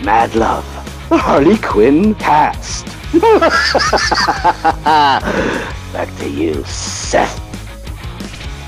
Mad 0.03 0.33
Love, 0.33 0.65
the 1.09 1.17
Harley 1.17 1.57
Quinn 1.57 2.15
cast. 2.15 2.85
Back 5.93 6.17
to 6.17 6.29
you, 6.29 6.63
Seth. 6.63 7.37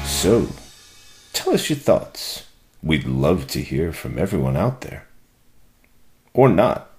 So, 0.05 0.47
tell 1.33 1.53
us 1.53 1.69
your 1.69 1.79
thoughts. 1.79 2.50
We'd 2.83 3.05
love 3.05 3.47
to 3.47 3.61
hear 3.61 3.93
from 3.93 4.17
everyone 4.17 4.57
out 4.57 4.81
there. 4.81 5.07
Or 6.33 6.49
not. 6.49 6.89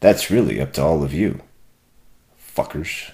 That's 0.00 0.30
really 0.30 0.60
up 0.60 0.74
to 0.74 0.82
all 0.82 1.02
of 1.02 1.14
you. 1.14 1.40
Fuckers. 2.38 3.10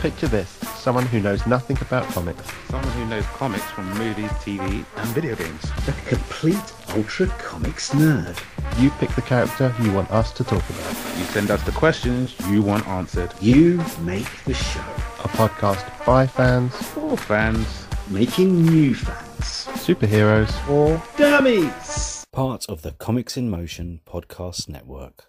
Picture 0.00 0.28
this 0.28 0.48
someone 0.80 1.04
who 1.06 1.20
knows 1.20 1.46
nothing 1.46 1.76
about 1.80 2.04
comics. 2.08 2.50
Someone 2.68 2.92
who 2.92 3.04
knows 3.06 3.26
comics 3.26 3.64
from 3.64 3.86
movies, 3.98 4.30
TV, 4.42 4.84
and 4.96 5.08
video 5.08 5.34
games. 5.34 5.64
A 5.88 5.92
complete 6.08 6.72
ultra 6.96 7.26
comics 7.38 7.90
nerd. 7.90 8.38
You 8.80 8.90
pick 8.90 9.10
the 9.10 9.22
character 9.22 9.74
you 9.82 9.92
want 9.92 10.10
us 10.10 10.32
to 10.32 10.44
talk 10.44 10.62
about. 10.70 11.18
You 11.18 11.24
send 11.24 11.50
us 11.50 11.62
the 11.64 11.72
questions 11.72 12.34
you 12.48 12.62
want 12.62 12.86
answered. 12.86 13.34
You 13.40 13.82
make 14.02 14.30
the 14.44 14.54
show. 14.54 14.80
A 15.24 15.28
podcast 15.28 15.84
by 16.06 16.26
fans, 16.26 16.74
For 16.74 17.16
fans, 17.16 17.86
Making 18.08 18.64
new 18.64 18.94
fans. 18.94 19.29
Superheroes, 19.44 20.50
Or 20.68 21.02
dummies. 21.16 22.24
Part 22.32 22.66
of 22.68 22.82
the 22.82 22.92
Comics 22.92 23.36
in 23.36 23.50
Motion 23.50 24.00
podcast 24.06 24.68
network. 24.68 25.26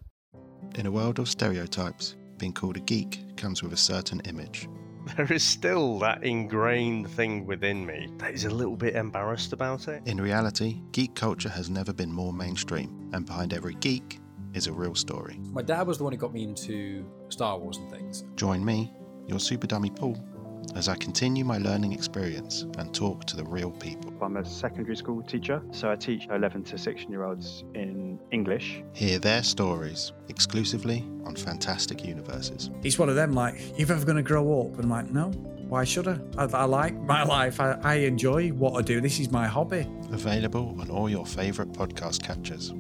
In 0.76 0.86
a 0.86 0.92
world 0.92 1.20
of 1.20 1.28
stereotypes, 1.28 2.16
being 2.38 2.54
called 2.54 2.78
a 2.78 2.82
geek 2.82 3.36
comes 3.38 3.62
with 3.64 3.74
a 3.74 3.78
certain 3.78 4.20
image. 4.22 4.68
there 5.18 5.32
is 5.34 5.44
still 5.44 5.98
that 6.00 6.24
ingrained 6.24 7.10
thing 7.10 7.46
within 7.46 7.86
me 7.86 8.08
that 8.20 8.34
is 8.34 8.46
a 8.46 8.50
little 8.50 8.78
bit 8.78 8.96
embarrassed 8.96 9.52
about 9.54 9.88
it. 9.88 10.02
In 10.06 10.22
reality, 10.22 10.80
geek 10.92 11.16
culture 11.16 11.50
has 11.50 11.70
never 11.70 11.92
been 11.92 12.12
more 12.12 12.32
mainstream, 12.34 13.10
and 13.14 13.26
behind 13.26 13.54
every 13.54 13.74
geek 13.76 14.20
is 14.54 14.68
a 14.68 14.72
real 14.74 14.94
story. 14.96 15.40
My 15.52 15.62
dad 15.62 15.88
was 15.88 15.98
the 15.98 16.04
one 16.04 16.14
who 16.14 16.20
got 16.20 16.34
me 16.34 16.44
into 16.44 17.06
Star 17.30 17.58
Wars 17.58 17.78
and 17.78 17.90
things. 17.90 18.26
Join 18.36 18.64
me, 18.64 18.94
your 19.28 19.40
super 19.40 19.66
dummy 19.66 19.90
Paul, 19.90 20.18
as 20.76 20.88
I 20.88 20.96
continue 20.96 21.44
my 21.44 21.58
learning 21.58 21.94
experience 21.94 22.64
and 22.78 22.94
talk 22.94 23.26
to 23.26 23.36
the 23.36 23.44
real 23.44 23.72
people. 23.72 24.14
I'm 24.22 24.38
a 24.38 24.46
secondary 24.46 24.96
school 24.96 25.22
teacher, 25.22 25.62
so 25.72 25.92
I 25.92 25.96
teach 25.96 26.28
11 26.30 26.64
to 26.66 26.78
16 26.78 27.10
year 27.10 27.24
olds 27.24 27.64
in 27.76 28.20
English. 28.32 28.84
Hear 28.94 29.20
their 29.20 29.44
stories 29.44 30.14
exclusively 30.30 31.06
on 31.26 31.36
Fantastic 31.36 32.06
Universes. 32.06 32.70
It's 32.84 32.98
one 32.98 33.10
of 33.10 33.16
them, 33.16 33.34
like, 33.34 33.60
you're 33.78 33.92
ever 33.92 34.06
going 34.06 34.18
to 34.18 34.24
grow 34.24 34.62
up? 34.62 34.76
And 34.76 34.84
I'm 34.84 34.90
like, 34.90 35.12
no, 35.12 35.30
why 35.68 35.84
should 35.84 36.08
I? 36.08 36.20
I, 36.38 36.46
I 36.46 36.64
like 36.66 36.96
my 37.02 37.24
life. 37.24 37.60
I, 37.60 37.78
I 37.84 37.94
enjoy 37.96 38.50
what 38.50 38.74
I 38.78 38.82
do. 38.82 39.02
This 39.02 39.20
is 39.20 39.32
my 39.32 39.48
hobby. 39.48 39.88
Available 40.12 40.76
on 40.80 40.90
all 40.90 41.10
your 41.10 41.26
favourite 41.26 41.72
podcast 41.72 42.22
catchers. 42.24 42.74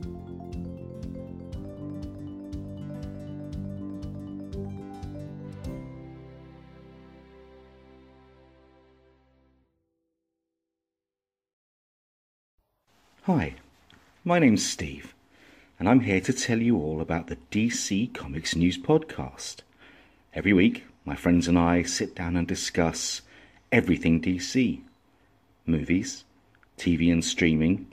Hi, 13.33 13.55
my 14.25 14.39
name's 14.39 14.65
Steve, 14.69 15.15
and 15.79 15.87
I'm 15.87 16.01
here 16.01 16.19
to 16.19 16.33
tell 16.33 16.61
you 16.61 16.77
all 16.77 16.99
about 16.99 17.27
the 17.27 17.37
DC 17.49 18.13
Comics 18.13 18.57
News 18.57 18.77
Podcast. 18.77 19.61
Every 20.33 20.51
week, 20.51 20.83
my 21.05 21.15
friends 21.15 21.47
and 21.47 21.57
I 21.57 21.83
sit 21.83 22.13
down 22.13 22.35
and 22.35 22.45
discuss 22.45 23.21
everything 23.71 24.21
DC 24.21 24.81
movies, 25.65 26.25
TV 26.77 27.09
and 27.09 27.23
streaming, 27.23 27.89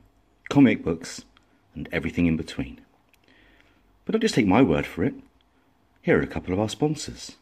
comic 0.49 0.83
books, 0.83 1.25
and 1.73 1.89
everything 1.93 2.27
in 2.27 2.37
between. 2.37 2.81
But 4.07 4.15
don't 4.15 4.23
just 4.23 4.35
take 4.35 4.49
my 4.49 4.61
word 4.61 4.87
for 4.87 5.05
it. 5.05 5.15
Here 6.03 6.19
are 6.19 6.23
a 6.23 6.27
couple 6.27 6.53
of 6.53 6.59
our 6.59 6.69
sponsors. 6.69 7.37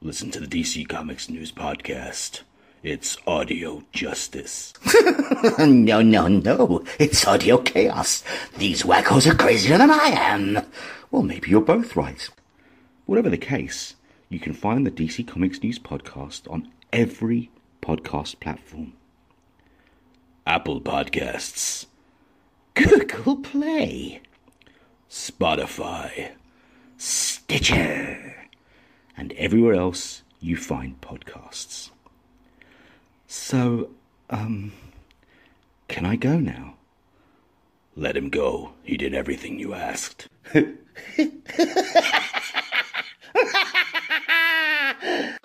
Listen 0.00 0.30
to 0.30 0.40
the 0.40 0.46
DC 0.46 0.88
Comics 0.88 1.28
News 1.28 1.52
Podcast 1.52 2.40
It's 2.84 3.16
audio 3.26 3.82
justice. 3.92 4.74
no, 5.58 6.02
no, 6.02 6.28
no. 6.28 6.84
It's 6.98 7.26
audio 7.26 7.56
chaos. 7.56 8.22
These 8.58 8.82
wackos 8.82 9.26
are 9.26 9.34
crazier 9.34 9.78
than 9.78 9.90
I 9.90 10.08
am. 10.08 10.60
Well, 11.10 11.22
maybe 11.22 11.48
you're 11.48 11.62
both 11.62 11.96
right. 11.96 12.28
Whatever 13.06 13.30
the 13.30 13.38
case, 13.38 13.94
you 14.28 14.38
can 14.38 14.52
find 14.52 14.86
the 14.86 14.90
DC 14.90 15.26
Comics 15.26 15.62
News 15.62 15.78
podcast 15.78 16.42
on 16.52 16.68
every 16.92 17.50
podcast 17.80 18.38
platform 18.38 18.92
Apple 20.46 20.82
Podcasts, 20.82 21.86
Google 22.74 23.38
Play, 23.38 24.20
Spotify, 25.08 26.32
Stitcher, 26.98 28.50
and 29.16 29.32
everywhere 29.38 29.72
else 29.72 30.22
you 30.38 30.58
find 30.58 31.00
podcasts. 31.00 31.88
So, 33.26 33.90
um, 34.30 34.72
can 35.88 36.06
I 36.06 36.16
go 36.16 36.38
now? 36.38 36.74
Let 37.96 38.16
him 38.16 38.28
go. 38.28 38.72
He 38.82 38.96
did 38.96 39.14
everything 39.14 39.58
you 39.58 39.74
asked. 39.74 40.28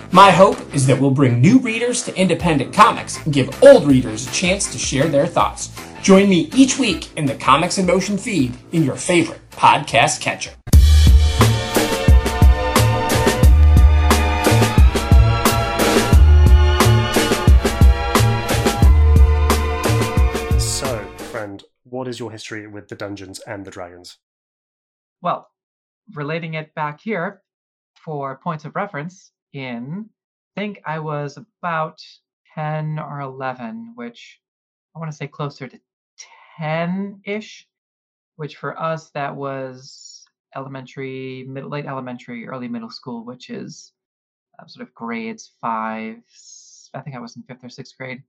My 0.13 0.29
hope 0.29 0.75
is 0.75 0.85
that 0.87 0.99
we'll 0.99 1.11
bring 1.11 1.39
new 1.39 1.57
readers 1.59 2.01
to 2.03 2.13
independent 2.19 2.73
comics 2.73 3.23
and 3.23 3.33
give 3.33 3.63
old 3.63 3.87
readers 3.87 4.27
a 4.27 4.31
chance 4.33 4.69
to 4.73 4.77
share 4.77 5.07
their 5.07 5.25
thoughts. 5.25 5.69
Join 6.01 6.27
me 6.27 6.49
each 6.53 6.77
week 6.77 7.15
in 7.15 7.25
the 7.25 7.35
Comics 7.35 7.77
in 7.77 7.85
Motion 7.85 8.17
feed 8.17 8.53
in 8.73 8.83
your 8.83 8.97
favorite 8.97 9.39
podcast 9.51 10.19
catcher. 10.19 10.51
So, 20.59 21.05
friend, 21.31 21.63
what 21.83 22.09
is 22.09 22.19
your 22.19 22.31
history 22.31 22.67
with 22.67 22.89
the 22.89 22.95
Dungeons 22.95 23.39
and 23.47 23.63
the 23.63 23.71
Dragons? 23.71 24.17
Well, 25.21 25.49
relating 26.13 26.55
it 26.55 26.75
back 26.75 26.99
here 26.99 27.41
for 27.95 28.41
points 28.43 28.65
of 28.65 28.75
reference, 28.75 29.31
in 29.53 30.09
I 30.55 30.59
think 30.59 30.81
I 30.85 30.99
was 30.99 31.37
about 31.37 32.01
10 32.55 32.99
or 32.99 33.21
11, 33.21 33.93
which 33.95 34.39
I 34.95 34.99
want 34.99 35.09
to 35.09 35.15
say 35.15 35.27
closer 35.27 35.67
to 35.67 35.79
10 36.57 37.21
ish, 37.25 37.67
which 38.35 38.57
for 38.57 38.77
us 38.77 39.11
that 39.11 39.35
was 39.35 40.25
elementary, 40.55 41.45
middle, 41.47 41.69
late 41.69 41.85
elementary, 41.85 42.47
early 42.47 42.67
middle 42.67 42.89
school, 42.89 43.23
which 43.23 43.49
is 43.49 43.93
uh, 44.59 44.67
sort 44.67 44.85
of 44.85 44.93
grades 44.93 45.53
five. 45.61 46.17
I 46.93 46.99
think 46.99 47.15
I 47.15 47.19
was 47.19 47.37
in 47.37 47.43
fifth 47.43 47.63
or 47.63 47.69
sixth 47.69 47.97
grade. 47.97 48.21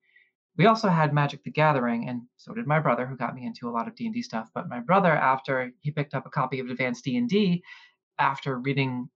We 0.57 0.67
also 0.67 0.89
had 0.89 1.13
Magic 1.13 1.43
the 1.43 1.51
Gathering, 1.51 2.09
and 2.09 2.23
so 2.37 2.55
did 2.55 2.67
my 2.67 2.79
brother, 2.79 3.07
who 3.07 3.17
got 3.17 3.35
me 3.35 3.47
into 3.47 3.69
a 3.69 3.73
lot 3.73 3.89
of 3.89 3.97
D 3.97 4.05
and 4.05 4.15
D 4.15 4.23
stuff. 4.23 4.49
But 4.55 4.69
my 4.69 4.79
brother, 4.79 5.11
after 5.11 5.73
he 5.81 5.91
picked 5.91 6.15
up 6.15 6.27
a 6.27 6.31
copy 6.31 6.61
of 6.61 6.69
Advanced 6.69 7.05
D 7.05 7.17
and 7.17 7.29
D, 7.29 7.65
after 8.19 8.59
reading 8.59 9.09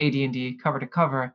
AD&D 0.00 0.58
cover 0.62 0.78
to 0.78 0.86
cover, 0.86 1.34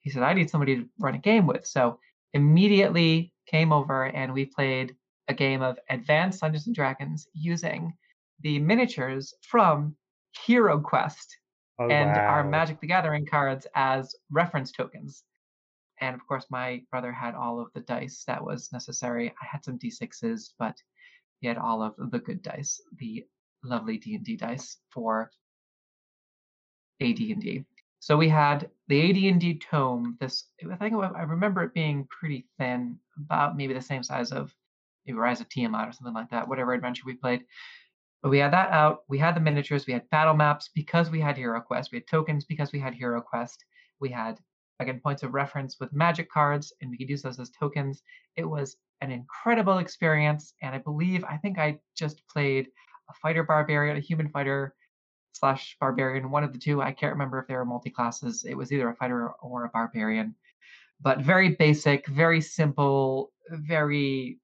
he 0.00 0.10
said, 0.10 0.22
"I 0.22 0.32
need 0.32 0.50
somebody 0.50 0.76
to 0.76 0.88
run 0.98 1.14
a 1.14 1.18
game 1.18 1.46
with." 1.46 1.66
So 1.66 1.98
immediately 2.32 3.32
came 3.46 3.72
over 3.72 4.06
and 4.06 4.32
we 4.32 4.46
played 4.46 4.96
a 5.28 5.34
game 5.34 5.62
of 5.62 5.78
Advanced 5.90 6.40
Dungeons 6.40 6.66
and 6.66 6.74
Dragons 6.74 7.26
using 7.32 7.96
the 8.40 8.58
miniatures 8.58 9.34
from 9.42 9.96
Hero 10.44 10.80
Quest 10.80 11.38
Oh, 11.78 11.88
and 11.90 12.16
our. 12.16 12.42
Magic 12.42 12.80
the 12.80 12.86
Gathering 12.86 13.26
cards 13.26 13.66
as 13.74 14.14
reference 14.30 14.72
tokens. 14.72 15.24
And 16.00 16.14
of 16.14 16.26
course, 16.26 16.46
my 16.50 16.82
brother 16.90 17.12
had 17.12 17.34
all 17.34 17.60
of 17.60 17.70
the 17.74 17.80
dice 17.80 18.24
that 18.24 18.42
was 18.42 18.72
necessary. 18.72 19.30
I 19.42 19.46
had 19.46 19.64
some 19.64 19.78
d6s, 19.78 20.52
but 20.58 20.76
he 21.40 21.48
had 21.48 21.58
all 21.58 21.82
of 21.82 21.94
the 22.10 22.18
good 22.18 22.42
dice, 22.42 22.80
the 22.98 23.26
lovely 23.62 23.98
D&D 23.98 24.36
dice 24.36 24.78
for 24.90 25.30
AD&D. 27.00 27.64
So 27.98 28.16
we 28.16 28.28
had 28.28 28.70
the 28.88 29.28
AD&D 29.28 29.58
tome. 29.58 30.16
This 30.20 30.44
I 30.70 30.76
think 30.76 30.94
I 30.94 31.22
remember 31.22 31.62
it 31.62 31.74
being 31.74 32.06
pretty 32.06 32.46
thin, 32.58 32.98
about 33.18 33.56
maybe 33.56 33.74
the 33.74 33.80
same 33.80 34.02
size 34.02 34.32
of 34.32 34.54
maybe 35.06 35.18
Rise 35.18 35.40
of 35.40 35.48
Tiamat 35.48 35.88
or 35.88 35.92
something 35.92 36.14
like 36.14 36.30
that. 36.30 36.46
Whatever 36.48 36.72
adventure 36.72 37.04
we 37.06 37.14
played. 37.14 37.44
But 38.22 38.30
we 38.30 38.38
had 38.38 38.52
that 38.52 38.70
out. 38.70 39.00
We 39.08 39.18
had 39.18 39.34
the 39.34 39.40
miniatures. 39.40 39.86
We 39.86 39.92
had 39.92 40.08
battle 40.10 40.34
maps 40.34 40.70
because 40.74 41.10
we 41.10 41.20
had 41.20 41.36
Hero 41.36 41.60
Quest. 41.60 41.90
We 41.92 41.98
had 41.98 42.06
tokens 42.06 42.44
because 42.44 42.72
we 42.72 42.80
had 42.80 42.94
Hero 42.94 43.20
Quest. 43.20 43.64
We 44.00 44.10
had 44.10 44.38
again 44.80 45.00
points 45.02 45.22
of 45.22 45.32
reference 45.32 45.78
with 45.80 45.92
magic 45.92 46.30
cards, 46.30 46.72
and 46.80 46.90
we 46.90 46.98
could 46.98 47.08
use 47.08 47.22
those 47.22 47.40
as 47.40 47.50
tokens. 47.50 48.02
It 48.36 48.44
was 48.44 48.76
an 49.00 49.10
incredible 49.10 49.78
experience, 49.78 50.54
and 50.62 50.74
I 50.74 50.78
believe 50.78 51.24
I 51.24 51.36
think 51.36 51.58
I 51.58 51.78
just 51.96 52.26
played 52.28 52.68
a 53.08 53.14
fighter 53.22 53.42
barbarian, 53.42 53.96
a 53.96 54.00
human 54.00 54.28
fighter 54.28 54.74
slash 55.38 55.76
barbarian, 55.80 56.30
one 56.30 56.44
of 56.44 56.52
the 56.52 56.58
two. 56.58 56.82
I 56.82 56.92
can't 56.92 57.12
remember 57.12 57.38
if 57.38 57.46
they 57.46 57.54
were 57.54 57.64
multi 57.64 57.90
classes. 57.90 58.44
It 58.44 58.54
was 58.54 58.72
either 58.72 58.88
a 58.88 58.96
fighter 58.96 59.30
or 59.42 59.64
a 59.64 59.70
barbarian, 59.70 60.34
but 61.00 61.20
very 61.20 61.50
basic, 61.56 62.06
very 62.08 62.40
simple, 62.40 63.32
very 63.50 64.38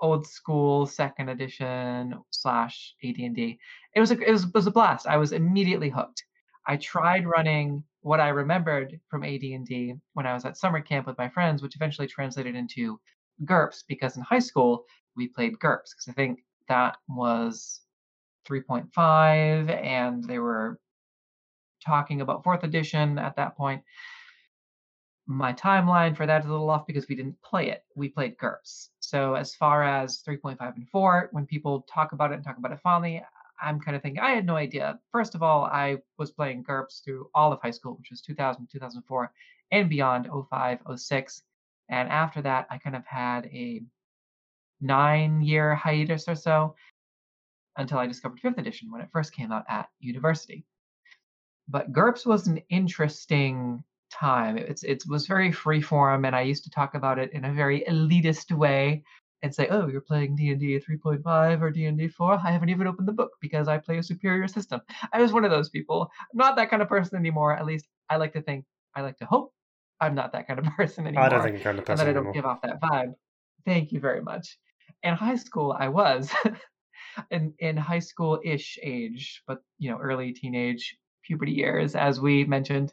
old 0.00 0.26
school 0.26 0.86
second 0.86 1.28
edition 1.28 2.14
slash 2.30 2.94
AD&D. 3.02 3.58
It 3.94 4.00
was 4.00 4.10
a 4.10 4.18
it 4.20 4.30
was, 4.30 4.44
it 4.44 4.54
was 4.54 4.66
a 4.66 4.70
blast. 4.70 5.06
I 5.06 5.16
was 5.16 5.32
immediately 5.32 5.88
hooked. 5.88 6.24
I 6.66 6.76
tried 6.76 7.26
running 7.26 7.84
what 8.00 8.20
I 8.20 8.28
remembered 8.28 9.00
from 9.08 9.24
AD&D 9.24 9.94
when 10.12 10.26
I 10.26 10.34
was 10.34 10.44
at 10.44 10.58
summer 10.58 10.80
camp 10.80 11.06
with 11.06 11.18
my 11.18 11.28
friends, 11.28 11.62
which 11.62 11.76
eventually 11.76 12.06
translated 12.06 12.54
into 12.54 13.00
GURPS 13.44 13.84
because 13.88 14.16
in 14.16 14.22
high 14.22 14.38
school 14.38 14.84
we 15.16 15.28
played 15.28 15.58
GURPS 15.58 15.94
because 15.94 16.08
I 16.08 16.12
think 16.12 16.40
that 16.68 16.96
was 17.08 17.80
3.5 18.44 19.70
and 19.70 20.24
they 20.24 20.38
were 20.38 20.78
talking 21.84 22.20
about 22.20 22.44
fourth 22.44 22.64
edition 22.64 23.18
at 23.18 23.36
that 23.36 23.56
point. 23.56 23.82
My 25.26 25.52
timeline 25.52 26.16
for 26.16 26.26
that 26.26 26.42
is 26.42 26.48
a 26.48 26.52
little 26.52 26.68
off 26.68 26.86
because 26.86 27.08
we 27.08 27.14
didn't 27.14 27.40
play 27.42 27.70
it. 27.70 27.84
We 27.96 28.08
played 28.08 28.36
GURPS. 28.36 28.90
So 29.00 29.34
as 29.34 29.54
far 29.54 29.82
as 29.82 30.22
3.5 30.22 30.76
and 30.76 30.88
4, 30.88 31.30
when 31.32 31.46
people 31.46 31.86
talk 31.92 32.12
about 32.12 32.30
it 32.30 32.34
and 32.34 32.44
talk 32.44 32.58
about 32.58 32.72
it 32.72 32.80
fondly, 32.80 33.22
I'm 33.62 33.80
kind 33.80 33.96
of 33.96 34.02
thinking 34.02 34.20
I 34.20 34.32
had 34.32 34.44
no 34.44 34.56
idea. 34.56 34.98
First 35.12 35.34
of 35.34 35.42
all, 35.42 35.64
I 35.64 35.98
was 36.18 36.30
playing 36.30 36.64
GURPS 36.64 37.02
through 37.02 37.30
all 37.34 37.52
of 37.52 37.60
high 37.62 37.70
school, 37.70 37.96
which 37.96 38.10
was 38.10 38.20
2000, 38.20 38.68
2004, 38.70 39.32
and 39.70 39.88
beyond 39.88 40.28
05, 40.50 40.80
06. 40.96 41.42
And 41.88 42.08
after 42.08 42.42
that, 42.42 42.66
I 42.70 42.78
kind 42.78 42.96
of 42.96 43.06
had 43.06 43.46
a 43.46 43.82
nine 44.80 45.40
year 45.40 45.74
hiatus 45.74 46.28
or 46.28 46.34
so 46.34 46.74
until 47.76 47.98
I 47.98 48.06
discovered 48.06 48.40
fifth 48.40 48.58
edition 48.58 48.90
when 48.90 49.00
it 49.00 49.08
first 49.12 49.32
came 49.32 49.52
out 49.52 49.64
at 49.68 49.88
university. 50.00 50.64
But 51.68 51.92
GURPS 51.92 52.26
was 52.26 52.46
an 52.46 52.60
interesting 52.68 53.82
time. 54.10 54.58
It's 54.58 54.82
it 54.84 55.02
was 55.08 55.26
very 55.26 55.50
freeform, 55.50 56.26
and 56.26 56.36
I 56.36 56.42
used 56.42 56.64
to 56.64 56.70
talk 56.70 56.94
about 56.94 57.18
it 57.18 57.32
in 57.32 57.44
a 57.46 57.52
very 57.52 57.84
elitist 57.88 58.52
way 58.52 59.02
and 59.42 59.54
say, 59.54 59.68
"Oh, 59.68 59.88
you're 59.88 60.00
playing 60.00 60.36
D 60.36 60.50
and 60.50 60.60
D 60.60 60.78
3.5 60.78 61.62
or 61.62 61.70
D 61.70 61.86
and 61.86 61.98
D 61.98 62.08
4. 62.08 62.34
I 62.44 62.50
haven't 62.50 62.68
even 62.68 62.86
opened 62.86 63.08
the 63.08 63.12
book 63.12 63.32
because 63.40 63.66
I 63.68 63.78
play 63.78 63.98
a 63.98 64.02
superior 64.02 64.46
system." 64.46 64.80
I 65.12 65.20
was 65.20 65.32
one 65.32 65.44
of 65.44 65.50
those 65.50 65.70
people. 65.70 66.10
I'm 66.20 66.38
not 66.38 66.56
that 66.56 66.70
kind 66.70 66.82
of 66.82 66.88
person 66.88 67.18
anymore. 67.18 67.56
At 67.56 67.66
least 67.66 67.86
I 68.10 68.16
like 68.16 68.32
to 68.34 68.42
think. 68.42 68.64
I 68.94 69.00
like 69.00 69.16
to 69.18 69.26
hope 69.26 69.52
I'm 70.00 70.14
not 70.14 70.32
that 70.32 70.46
kind 70.46 70.58
of 70.58 70.64
person 70.76 71.06
anymore. 71.06 71.24
I 71.24 71.28
don't 71.28 71.42
think 71.42 71.54
you're 71.54 71.64
kind 71.64 71.78
of 71.78 71.88
and 71.88 71.98
that 71.98 72.04
person 72.04 72.08
I 72.08 72.12
don't 72.12 72.16
anymore. 72.16 72.32
give 72.34 72.44
off 72.44 72.62
that 72.62 72.80
vibe. 72.80 73.14
Thank 73.64 73.92
you 73.92 74.00
very 74.00 74.20
much. 74.20 74.58
In 75.02 75.14
high 75.14 75.36
school, 75.36 75.74
I 75.78 75.88
was 75.88 76.30
in 77.30 77.54
in 77.58 77.76
high 77.76 77.98
school 78.00 78.40
ish 78.44 78.78
age, 78.82 79.42
but 79.46 79.62
you 79.78 79.90
know, 79.90 79.98
early 79.98 80.32
teenage 80.32 80.96
puberty 81.22 81.52
years, 81.52 81.94
as 81.94 82.20
we 82.20 82.44
mentioned. 82.44 82.92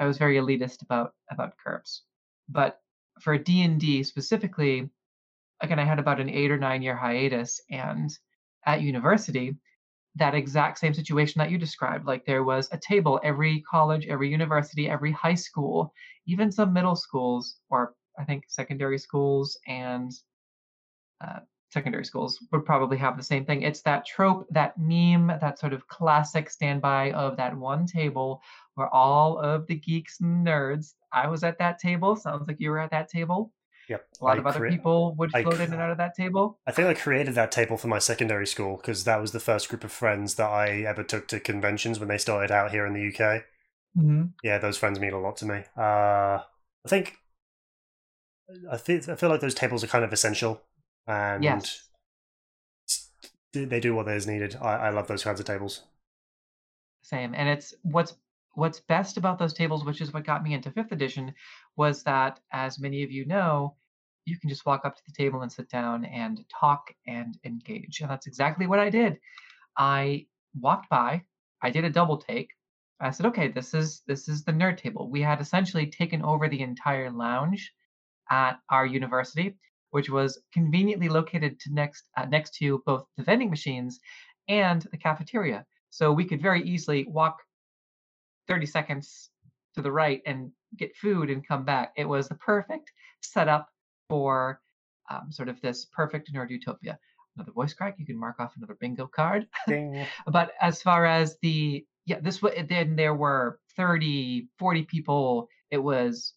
I 0.00 0.06
was 0.06 0.18
very 0.18 0.36
elitist 0.36 0.82
about 0.82 1.14
about 1.30 1.54
GURPS. 1.64 2.02
But 2.48 2.80
for 3.20 3.38
D 3.38 3.62
and 3.62 3.78
D 3.80 4.02
specifically, 4.02 4.90
again, 5.60 5.78
I 5.78 5.84
had 5.84 5.98
about 5.98 6.20
an 6.20 6.28
eight 6.30 6.50
or 6.50 6.58
nine 6.58 6.82
year 6.82 6.96
hiatus, 6.96 7.60
and 7.70 8.10
at 8.66 8.82
university, 8.82 9.56
that 10.16 10.34
exact 10.34 10.78
same 10.78 10.94
situation 10.94 11.38
that 11.38 11.50
you 11.50 11.58
described. 11.58 12.06
Like 12.06 12.24
there 12.24 12.44
was 12.44 12.68
a 12.72 12.78
table 12.78 13.20
every 13.24 13.60
college, 13.62 14.06
every 14.06 14.30
university, 14.30 14.88
every 14.88 15.12
high 15.12 15.34
school, 15.34 15.92
even 16.26 16.52
some 16.52 16.72
middle 16.72 16.96
schools, 16.96 17.56
or 17.70 17.94
I 18.18 18.24
think 18.24 18.44
secondary 18.48 18.98
schools 18.98 19.58
and 19.66 20.12
uh, 21.20 21.40
secondary 21.72 22.04
schools 22.04 22.38
would 22.52 22.64
probably 22.64 22.98
have 22.98 23.16
the 23.16 23.22
same 23.22 23.44
thing. 23.44 23.62
It's 23.62 23.82
that 23.82 24.06
trope, 24.06 24.46
that 24.50 24.78
meme, 24.78 25.28
that 25.40 25.58
sort 25.58 25.72
of 25.72 25.88
classic 25.88 26.50
standby 26.50 27.12
of 27.12 27.36
that 27.38 27.56
one 27.56 27.86
table 27.86 28.42
where 28.74 28.88
all 28.94 29.38
of 29.38 29.66
the 29.66 29.76
geeks 29.76 30.20
and 30.20 30.46
nerds. 30.46 30.94
I 31.12 31.28
was 31.28 31.44
at 31.44 31.58
that 31.58 31.78
table. 31.78 32.16
Sounds 32.16 32.46
like 32.48 32.60
you 32.60 32.70
were 32.70 32.78
at 32.78 32.90
that 32.90 33.08
table. 33.08 33.52
Yep. 33.88 34.06
A 34.20 34.24
lot 34.24 34.36
I 34.36 34.40
of 34.40 34.46
other 34.46 34.60
crea- 34.60 34.70
people 34.70 35.14
would 35.16 35.30
float 35.30 35.56
cre- 35.56 35.62
in 35.62 35.72
and 35.72 35.82
out 35.82 35.90
of 35.90 35.98
that 35.98 36.14
table. 36.14 36.58
I 36.66 36.72
think 36.72 36.88
I 36.88 36.94
created 36.94 37.34
that 37.34 37.50
table 37.52 37.76
for 37.76 37.88
my 37.88 37.98
secondary 37.98 38.46
school 38.46 38.76
because 38.76 39.04
that 39.04 39.20
was 39.20 39.32
the 39.32 39.40
first 39.40 39.68
group 39.68 39.84
of 39.84 39.92
friends 39.92 40.36
that 40.36 40.48
I 40.48 40.82
ever 40.82 41.02
took 41.02 41.28
to 41.28 41.40
conventions 41.40 41.98
when 41.98 42.08
they 42.08 42.18
started 42.18 42.50
out 42.50 42.70
here 42.70 42.86
in 42.86 42.94
the 42.94 43.00
UK. 43.00 43.44
hmm 43.94 44.26
Yeah, 44.42 44.58
those 44.58 44.78
friends 44.78 44.98
mean 45.00 45.12
a 45.12 45.20
lot 45.20 45.36
to 45.38 45.46
me. 45.46 45.64
Uh, 45.76 46.40
I 46.84 46.88
think 46.88 47.18
I 48.70 48.76
feel 48.76 49.00
I 49.10 49.14
feel 49.16 49.28
like 49.28 49.40
those 49.40 49.54
tables 49.54 49.82
are 49.84 49.88
kind 49.88 50.04
of 50.04 50.12
essential, 50.12 50.62
and 51.06 51.42
Yes. 51.42 51.88
they 53.52 53.80
do 53.80 53.94
what 53.94 54.08
is 54.08 54.26
needed. 54.26 54.56
I, 54.60 54.74
I 54.74 54.90
love 54.90 55.08
those 55.08 55.24
kinds 55.24 55.40
of 55.40 55.46
tables. 55.46 55.84
Same. 57.02 57.34
And 57.34 57.48
it's 57.48 57.74
what's 57.82 58.14
what's 58.54 58.80
best 58.80 59.16
about 59.16 59.38
those 59.38 59.54
tables, 59.54 59.84
which 59.84 60.00
is 60.00 60.12
what 60.12 60.26
got 60.26 60.42
me 60.42 60.54
into 60.54 60.70
fifth 60.70 60.92
edition, 60.92 61.34
was 61.76 62.02
that 62.04 62.40
as 62.52 62.78
many 62.78 63.02
of 63.02 63.10
you 63.10 63.24
know, 63.24 63.76
you 64.24 64.38
can 64.38 64.48
just 64.48 64.66
walk 64.66 64.84
up 64.84 64.94
to 64.96 65.02
the 65.06 65.14
table 65.14 65.40
and 65.42 65.50
sit 65.50 65.68
down 65.70 66.04
and 66.04 66.44
talk 66.48 66.92
and 67.06 67.38
engage. 67.44 68.00
And 68.00 68.10
that's 68.10 68.26
exactly 68.26 68.66
what 68.66 68.78
I 68.78 68.90
did. 68.90 69.18
I 69.76 70.26
walked 70.60 70.88
by, 70.90 71.22
I 71.62 71.70
did 71.70 71.84
a 71.84 71.90
double 71.90 72.18
take. 72.18 72.50
I 73.00 73.10
said, 73.10 73.26
okay, 73.26 73.48
this 73.48 73.74
is 73.74 74.02
this 74.06 74.28
is 74.28 74.44
the 74.44 74.52
nerd 74.52 74.76
table. 74.76 75.10
We 75.10 75.22
had 75.22 75.40
essentially 75.40 75.86
taken 75.86 76.22
over 76.22 76.48
the 76.48 76.60
entire 76.60 77.10
lounge 77.10 77.72
at 78.30 78.60
our 78.70 78.86
university, 78.86 79.56
which 79.92 80.10
was 80.10 80.40
conveniently 80.52 81.08
located 81.08 81.60
to 81.60 81.72
next 81.72 82.04
uh, 82.16 82.24
next 82.26 82.54
to 82.54 82.82
both 82.84 83.04
the 83.16 83.22
vending 83.22 83.50
machines 83.50 84.00
and 84.48 84.82
the 84.90 84.96
cafeteria. 84.96 85.64
So 85.90 86.12
we 86.12 86.24
could 86.24 86.42
very 86.42 86.62
easily 86.62 87.04
walk 87.04 87.38
30 88.48 88.66
seconds 88.66 89.30
to 89.74 89.82
the 89.82 89.92
right 89.92 90.20
and 90.26 90.50
get 90.76 90.96
food 90.96 91.30
and 91.30 91.46
come 91.46 91.64
back. 91.64 91.92
It 91.96 92.08
was 92.08 92.28
the 92.28 92.34
perfect 92.34 92.90
setup 93.20 93.68
for 94.08 94.60
um, 95.10 95.30
sort 95.30 95.48
of 95.48 95.60
this 95.60 95.86
perfect 95.92 96.32
nerd 96.32 96.50
utopia. 96.50 96.98
Another 97.36 97.52
voice 97.52 97.74
crack, 97.74 97.96
you 97.98 98.06
can 98.06 98.18
mark 98.18 98.40
off 98.40 98.52
another 98.56 98.76
bingo 98.80 99.06
card. 99.06 99.46
But 100.26 100.52
as 100.60 100.82
far 100.82 101.06
as 101.06 101.36
the 101.42 101.84
yeah 102.06 102.18
this 102.20 102.42
was 102.42 102.52
then 102.68 102.96
there 102.96 103.14
were 103.14 103.60
30 103.76 104.48
40 104.58 104.82
people 104.82 105.48
it 105.70 105.78
was 105.78 106.34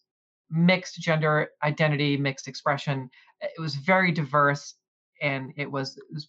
mixed 0.50 1.00
gender 1.00 1.50
identity 1.62 2.16
mixed 2.16 2.48
expression. 2.48 3.10
It 3.40 3.60
was 3.60 3.74
very 3.74 4.12
diverse 4.12 4.74
and 5.22 5.52
it 5.56 5.70
was, 5.70 5.96
it 5.96 6.04
was 6.12 6.28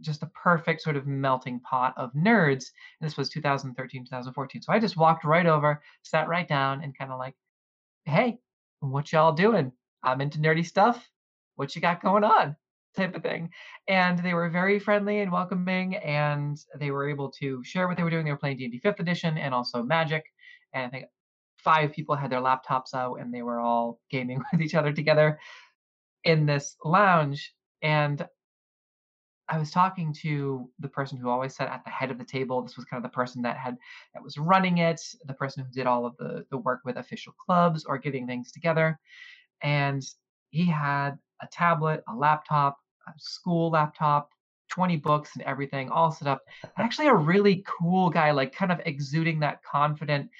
just 0.00 0.22
a 0.22 0.30
perfect 0.42 0.80
sort 0.80 0.96
of 0.96 1.06
melting 1.06 1.60
pot 1.60 1.92
of 1.96 2.12
nerds 2.12 2.66
and 3.00 3.08
this 3.08 3.16
was 3.16 3.28
2013 3.30 4.04
2014 4.04 4.62
so 4.62 4.72
i 4.72 4.78
just 4.78 4.96
walked 4.96 5.24
right 5.24 5.46
over 5.46 5.82
sat 6.04 6.28
right 6.28 6.46
down 6.46 6.84
and 6.84 6.96
kind 6.96 7.10
of 7.10 7.18
like 7.18 7.34
hey 8.04 8.38
what 8.80 9.12
y'all 9.12 9.32
doing? 9.32 9.72
I'm 10.02 10.20
into 10.20 10.38
nerdy 10.38 10.64
stuff. 10.64 11.08
What 11.56 11.74
you 11.74 11.82
got 11.82 12.02
going 12.02 12.24
on? 12.24 12.56
type 12.96 13.14
of 13.14 13.22
thing. 13.22 13.50
And 13.86 14.18
they 14.18 14.34
were 14.34 14.48
very 14.48 14.80
friendly 14.80 15.20
and 15.20 15.30
welcoming, 15.30 15.96
and 15.96 16.58
they 16.80 16.90
were 16.90 17.08
able 17.08 17.30
to 17.32 17.62
share 17.62 17.86
what 17.86 17.96
they 17.96 18.02
were 18.02 18.10
doing. 18.10 18.24
They 18.24 18.32
were 18.32 18.38
playing 18.38 18.56
D&D 18.56 18.78
Fifth 18.78 18.98
Edition 18.98 19.38
and 19.38 19.54
also 19.54 19.82
Magic, 19.84 20.24
and 20.72 20.86
I 20.86 20.88
think 20.88 21.04
five 21.62 21.92
people 21.92 22.14
had 22.14 22.30
their 22.30 22.40
laptops 22.40 22.94
out, 22.94 23.16
and 23.16 23.32
they 23.32 23.42
were 23.42 23.60
all 23.60 24.00
gaming 24.10 24.42
with 24.52 24.62
each 24.62 24.74
other 24.74 24.92
together 24.92 25.38
in 26.24 26.46
this 26.46 26.76
lounge. 26.84 27.54
And 27.82 28.26
I 29.48 29.58
was 29.58 29.70
talking 29.70 30.12
to 30.22 30.68
the 30.78 30.88
person 30.88 31.16
who 31.18 31.30
always 31.30 31.56
sat 31.56 31.68
at 31.68 31.84
the 31.84 31.90
head 31.90 32.10
of 32.10 32.18
the 32.18 32.24
table. 32.24 32.60
This 32.62 32.76
was 32.76 32.84
kind 32.84 33.02
of 33.02 33.10
the 33.10 33.14
person 33.14 33.40
that 33.42 33.56
had 33.56 33.76
that 34.14 34.22
was 34.22 34.36
running 34.36 34.78
it, 34.78 35.00
the 35.24 35.34
person 35.34 35.64
who 35.64 35.72
did 35.72 35.86
all 35.86 36.04
of 36.04 36.16
the 36.18 36.44
the 36.50 36.58
work 36.58 36.80
with 36.84 36.96
official 36.96 37.32
clubs 37.46 37.84
or 37.84 37.98
getting 37.98 38.26
things 38.26 38.52
together. 38.52 38.98
And 39.62 40.02
he 40.50 40.66
had 40.66 41.18
a 41.42 41.46
tablet, 41.50 42.02
a 42.08 42.14
laptop, 42.14 42.78
a 43.06 43.12
school 43.16 43.70
laptop, 43.70 44.30
20 44.70 44.96
books 44.96 45.30
and 45.34 45.44
everything 45.44 45.88
all 45.90 46.10
set 46.10 46.28
up. 46.28 46.42
Actually 46.78 47.08
a 47.08 47.14
really 47.14 47.64
cool 47.66 48.10
guy, 48.10 48.30
like 48.30 48.54
kind 48.54 48.72
of 48.72 48.80
exuding 48.86 49.40
that 49.40 49.62
confident, 49.62 50.30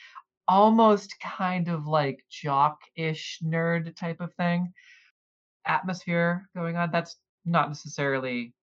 almost 0.48 1.14
kind 1.20 1.68
of 1.68 1.87
like 1.87 2.24
jock-ish 2.30 3.38
nerd 3.44 3.94
type 3.96 4.20
of 4.20 4.32
thing 4.34 4.72
atmosphere 5.66 6.48
going 6.56 6.76
on. 6.76 6.90
That's 6.90 7.16
not 7.44 7.68
necessarily 7.68 8.54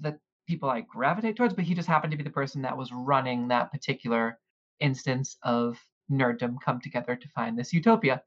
the 0.00 0.18
people 0.48 0.68
I 0.68 0.80
gravitate 0.80 1.36
towards, 1.36 1.54
but 1.54 1.64
he 1.64 1.74
just 1.74 1.88
happened 1.88 2.10
to 2.10 2.16
be 2.16 2.24
the 2.24 2.30
person 2.30 2.62
that 2.62 2.76
was 2.76 2.90
running 2.92 3.48
that 3.48 3.70
particular 3.70 4.38
instance 4.80 5.36
of 5.42 5.78
nerddom 6.10 6.56
come 6.62 6.80
together 6.80 7.14
to 7.16 7.28
find 7.28 7.56
this 7.56 7.72
utopia. 7.72 8.22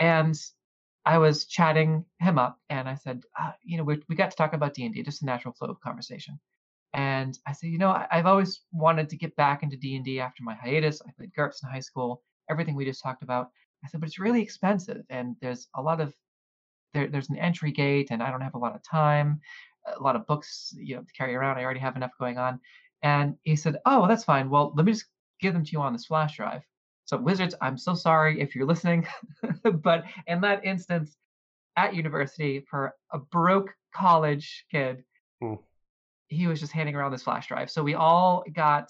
And 0.00 0.34
I 1.04 1.18
was 1.18 1.44
chatting 1.44 2.06
him 2.18 2.38
up, 2.38 2.58
and 2.70 2.88
I 2.88 2.94
said, 2.94 3.22
uh, 3.38 3.52
you 3.62 3.76
know, 3.76 3.84
we, 3.84 4.02
we 4.08 4.16
got 4.16 4.30
to 4.30 4.36
talk 4.36 4.54
about 4.54 4.72
D 4.72 4.86
and 4.86 4.94
D, 4.94 5.02
just 5.02 5.22
a 5.22 5.26
natural 5.26 5.52
flow 5.52 5.68
of 5.68 5.80
conversation. 5.80 6.40
And 6.94 7.36
I 7.46 7.52
said, 7.52 7.70
you 7.70 7.78
know, 7.78 7.90
I, 7.90 8.06
I've 8.10 8.26
always 8.26 8.62
wanted 8.72 9.08
to 9.10 9.16
get 9.16 9.34
back 9.36 9.62
into 9.62 9.76
D 9.76 9.96
and 9.96 10.04
D 10.04 10.20
after 10.20 10.42
my 10.42 10.54
hiatus. 10.54 11.02
I 11.06 11.10
played 11.16 11.32
GURPS 11.36 11.62
in 11.62 11.68
high 11.68 11.80
school, 11.80 12.22
everything 12.48 12.74
we 12.76 12.84
just 12.84 13.02
talked 13.02 13.22
about. 13.22 13.50
I 13.84 13.88
said, 13.88 14.00
but 14.00 14.06
it's 14.06 14.18
really 14.18 14.40
expensive, 14.40 15.02
and 15.10 15.36
there's 15.42 15.68
a 15.74 15.82
lot 15.82 16.00
of 16.00 16.14
there, 16.94 17.08
there's 17.08 17.28
an 17.28 17.36
entry 17.36 17.72
gate, 17.72 18.08
and 18.10 18.22
I 18.22 18.30
don't 18.30 18.40
have 18.40 18.54
a 18.54 18.58
lot 18.58 18.74
of 18.74 18.82
time, 18.82 19.40
a 19.98 20.00
lot 20.00 20.16
of 20.16 20.26
books, 20.26 20.72
you 20.78 20.96
know, 20.96 21.02
to 21.02 21.12
carry 21.12 21.34
around. 21.34 21.58
I 21.58 21.64
already 21.64 21.80
have 21.80 21.96
enough 21.96 22.12
going 22.18 22.38
on. 22.38 22.60
And 23.02 23.34
he 23.42 23.56
said, 23.56 23.76
oh, 23.84 24.00
well, 24.00 24.08
that's 24.08 24.24
fine. 24.24 24.48
Well, 24.48 24.72
let 24.76 24.86
me 24.86 24.92
just 24.92 25.06
give 25.40 25.52
them 25.52 25.64
to 25.64 25.72
you 25.72 25.80
on 25.80 25.92
this 25.92 26.06
flash 26.06 26.36
drive. 26.36 26.62
So 27.04 27.18
Wizards, 27.18 27.54
I'm 27.60 27.76
so 27.76 27.94
sorry 27.94 28.40
if 28.40 28.54
you're 28.54 28.66
listening, 28.66 29.06
but 29.82 30.04
in 30.26 30.40
that 30.40 30.64
instance, 30.64 31.16
at 31.76 31.94
university 31.94 32.64
for 32.70 32.94
a 33.12 33.18
broke 33.18 33.74
college 33.94 34.64
kid, 34.70 35.04
Hmm. 35.40 35.54
He 36.34 36.46
was 36.46 36.60
just 36.60 36.72
handing 36.72 36.94
around 36.94 37.12
this 37.12 37.22
flash 37.22 37.48
drive. 37.48 37.70
So 37.70 37.82
we 37.82 37.94
all 37.94 38.44
got 38.54 38.88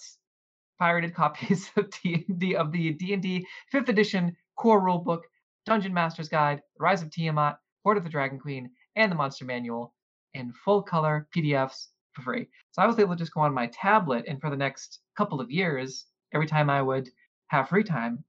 pirated 0.78 1.14
copies 1.14 1.70
of 1.76 1.90
D&D 1.90 2.56
of 2.56 2.72
the 2.72 2.92
D&D 2.92 3.46
5th 3.72 3.88
edition 3.88 4.36
core 4.56 4.82
rulebook, 4.82 5.22
Dungeon 5.66 5.94
Master's 5.94 6.28
Guide, 6.28 6.60
Rise 6.78 7.02
of 7.02 7.10
Tiamat, 7.10 7.58
Hoard 7.82 7.96
of 7.96 8.04
the 8.04 8.10
Dragon 8.10 8.38
Queen, 8.38 8.70
and 8.96 9.10
the 9.10 9.16
Monster 9.16 9.44
Manual 9.44 9.94
in 10.34 10.52
full 10.64 10.82
color 10.82 11.28
PDFs 11.34 11.86
for 12.12 12.22
free. 12.22 12.46
So 12.72 12.82
I 12.82 12.86
was 12.86 12.98
able 12.98 13.14
to 13.14 13.18
just 13.18 13.34
go 13.34 13.40
on 13.40 13.54
my 13.54 13.66
tablet 13.68 14.24
and 14.28 14.40
for 14.40 14.50
the 14.50 14.56
next 14.56 15.00
couple 15.16 15.40
of 15.40 15.50
years, 15.50 16.06
every 16.32 16.46
time 16.46 16.70
I 16.70 16.82
would 16.82 17.08
have 17.48 17.68
free 17.68 17.84
time 17.84 18.24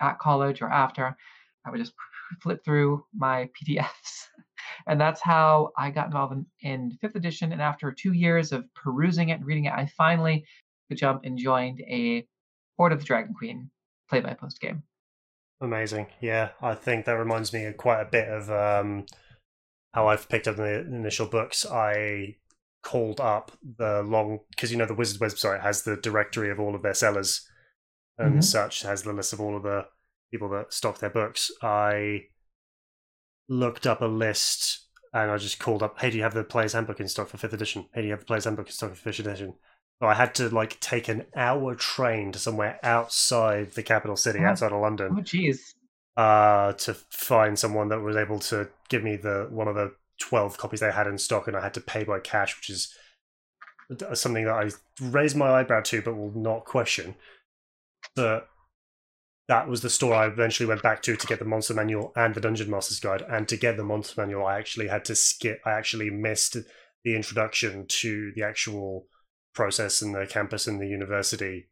at 0.00 0.18
college 0.18 0.62
or 0.62 0.70
after, 0.70 1.16
I 1.64 1.70
would 1.70 1.80
just 1.80 1.92
flip 2.42 2.64
through 2.64 3.04
my 3.14 3.48
PDFs. 3.56 4.26
And 4.86 5.00
that's 5.00 5.20
how 5.20 5.70
I 5.76 5.90
got 5.90 6.06
involved 6.06 6.32
in, 6.34 6.46
in 6.60 6.98
fifth 7.00 7.16
edition. 7.16 7.52
And 7.52 7.62
after 7.62 7.92
two 7.92 8.12
years 8.12 8.52
of 8.52 8.64
perusing 8.74 9.30
it 9.30 9.34
and 9.34 9.46
reading 9.46 9.64
it, 9.66 9.72
I 9.72 9.86
finally 9.86 10.44
could 10.88 10.98
jump 10.98 11.22
and 11.24 11.38
joined 11.38 11.80
a 11.80 12.26
Hoard 12.76 12.92
of 12.92 12.98
the 13.00 13.04
Dragon 13.04 13.34
Queen 13.34 13.70
play 14.08 14.20
by 14.20 14.34
post 14.34 14.60
game. 14.60 14.82
Amazing. 15.60 16.08
Yeah, 16.20 16.50
I 16.60 16.74
think 16.74 17.06
that 17.06 17.12
reminds 17.12 17.52
me 17.52 17.70
quite 17.72 18.02
a 18.02 18.10
bit 18.10 18.28
of 18.28 18.50
um, 18.50 19.06
how 19.94 20.06
I've 20.08 20.28
picked 20.28 20.46
up 20.46 20.56
the 20.56 20.80
initial 20.80 21.26
books. 21.26 21.64
I 21.64 22.36
called 22.82 23.20
up 23.20 23.50
the 23.78 24.02
long 24.02 24.40
because 24.50 24.70
you 24.70 24.76
know 24.76 24.86
the 24.86 24.94
Wizard 24.94 25.20
website 25.20 25.62
has 25.62 25.82
the 25.82 25.96
directory 25.96 26.50
of 26.50 26.60
all 26.60 26.74
of 26.74 26.82
their 26.82 26.94
sellers 26.94 27.50
and 28.18 28.38
Mhm. 28.38 28.44
such 28.44 28.82
has 28.82 29.02
the 29.02 29.12
list 29.12 29.32
of 29.32 29.40
all 29.40 29.56
of 29.56 29.62
the 29.62 29.86
people 30.30 30.48
that 30.50 30.72
stock 30.72 30.98
their 30.98 31.10
books. 31.10 31.50
I 31.62 32.28
looked 33.48 33.86
up 33.86 34.00
a 34.00 34.06
list 34.06 34.80
and 35.12 35.30
I 35.30 35.36
just 35.38 35.58
called 35.58 35.82
up, 35.82 35.98
"Hey, 36.00 36.10
do 36.10 36.16
you 36.16 36.22
have 36.24 36.34
the 36.34 36.44
Player's 36.44 36.72
Handbook 36.74 37.00
in 37.00 37.08
stock 37.08 37.28
for 37.28 37.36
fifth 37.38 37.52
edition? 37.54 37.88
Hey, 37.94 38.02
do 38.02 38.06
you 38.08 38.12
have 38.12 38.20
the 38.20 38.26
Player's 38.26 38.44
Handbook 38.44 38.66
in 38.66 38.72
stock 38.72 38.90
for 38.90 38.96
fifth 38.96 39.20
edition?" 39.20 39.54
So 40.00 40.06
I 40.06 40.14
had 40.14 40.34
to 40.36 40.48
like 40.50 40.78
take 40.80 41.08
an 41.08 41.24
hour 41.34 41.74
train 41.74 42.32
to 42.32 42.38
somewhere 42.38 42.78
outside 42.82 43.72
the 43.72 43.82
capital 43.82 44.16
city, 44.16 44.40
Oh. 44.40 44.46
outside 44.48 44.72
of 44.72 44.80
London 44.80 45.14
Oh, 45.18 45.22
jeez. 45.22 45.74
uh, 46.16 46.72
to 46.74 46.94
find 47.10 47.58
someone 47.58 47.88
that 47.88 48.00
was 48.00 48.16
able 48.16 48.38
to 48.40 48.68
give 48.90 49.02
me 49.02 49.16
the 49.16 49.46
one 49.50 49.68
of 49.68 49.74
the 49.74 49.94
twelve 50.20 50.58
copies 50.58 50.80
they 50.80 50.92
had 50.92 51.06
in 51.06 51.16
stock, 51.18 51.46
and 51.48 51.56
I 51.56 51.62
had 51.62 51.74
to 51.74 51.80
pay 51.80 52.04
by 52.04 52.20
cash, 52.20 52.56
which 52.56 52.68
is 52.68 52.94
something 54.14 54.44
that 54.44 54.54
I 54.54 54.70
raised 55.00 55.36
my 55.36 55.50
eyebrow 55.50 55.80
to, 55.82 56.02
but 56.02 56.14
will 56.14 56.32
not 56.32 56.64
question. 56.64 57.14
But 58.14 58.48
that 59.48 59.68
was 59.68 59.80
the 59.80 59.90
store 59.90 60.14
I 60.14 60.26
eventually 60.26 60.66
went 60.66 60.82
back 60.82 61.02
to 61.02 61.16
to 61.16 61.26
get 61.26 61.38
the 61.38 61.44
monster 61.44 61.74
manual 61.74 62.12
and 62.16 62.34
the 62.34 62.40
dungeon 62.40 62.70
master's 62.70 63.00
guide. 63.00 63.22
And 63.28 63.46
to 63.48 63.56
get 63.56 63.76
the 63.76 63.84
monster 63.84 64.20
manual, 64.20 64.46
I 64.46 64.58
actually 64.58 64.88
had 64.88 65.04
to 65.06 65.14
skip. 65.14 65.60
I 65.64 65.72
actually 65.72 66.10
missed 66.10 66.56
the 67.04 67.14
introduction 67.14 67.86
to 67.86 68.32
the 68.34 68.42
actual 68.42 69.06
process 69.54 70.02
and 70.02 70.14
the 70.14 70.26
campus 70.26 70.66
and 70.66 70.80
the 70.80 70.86
university 70.88 71.68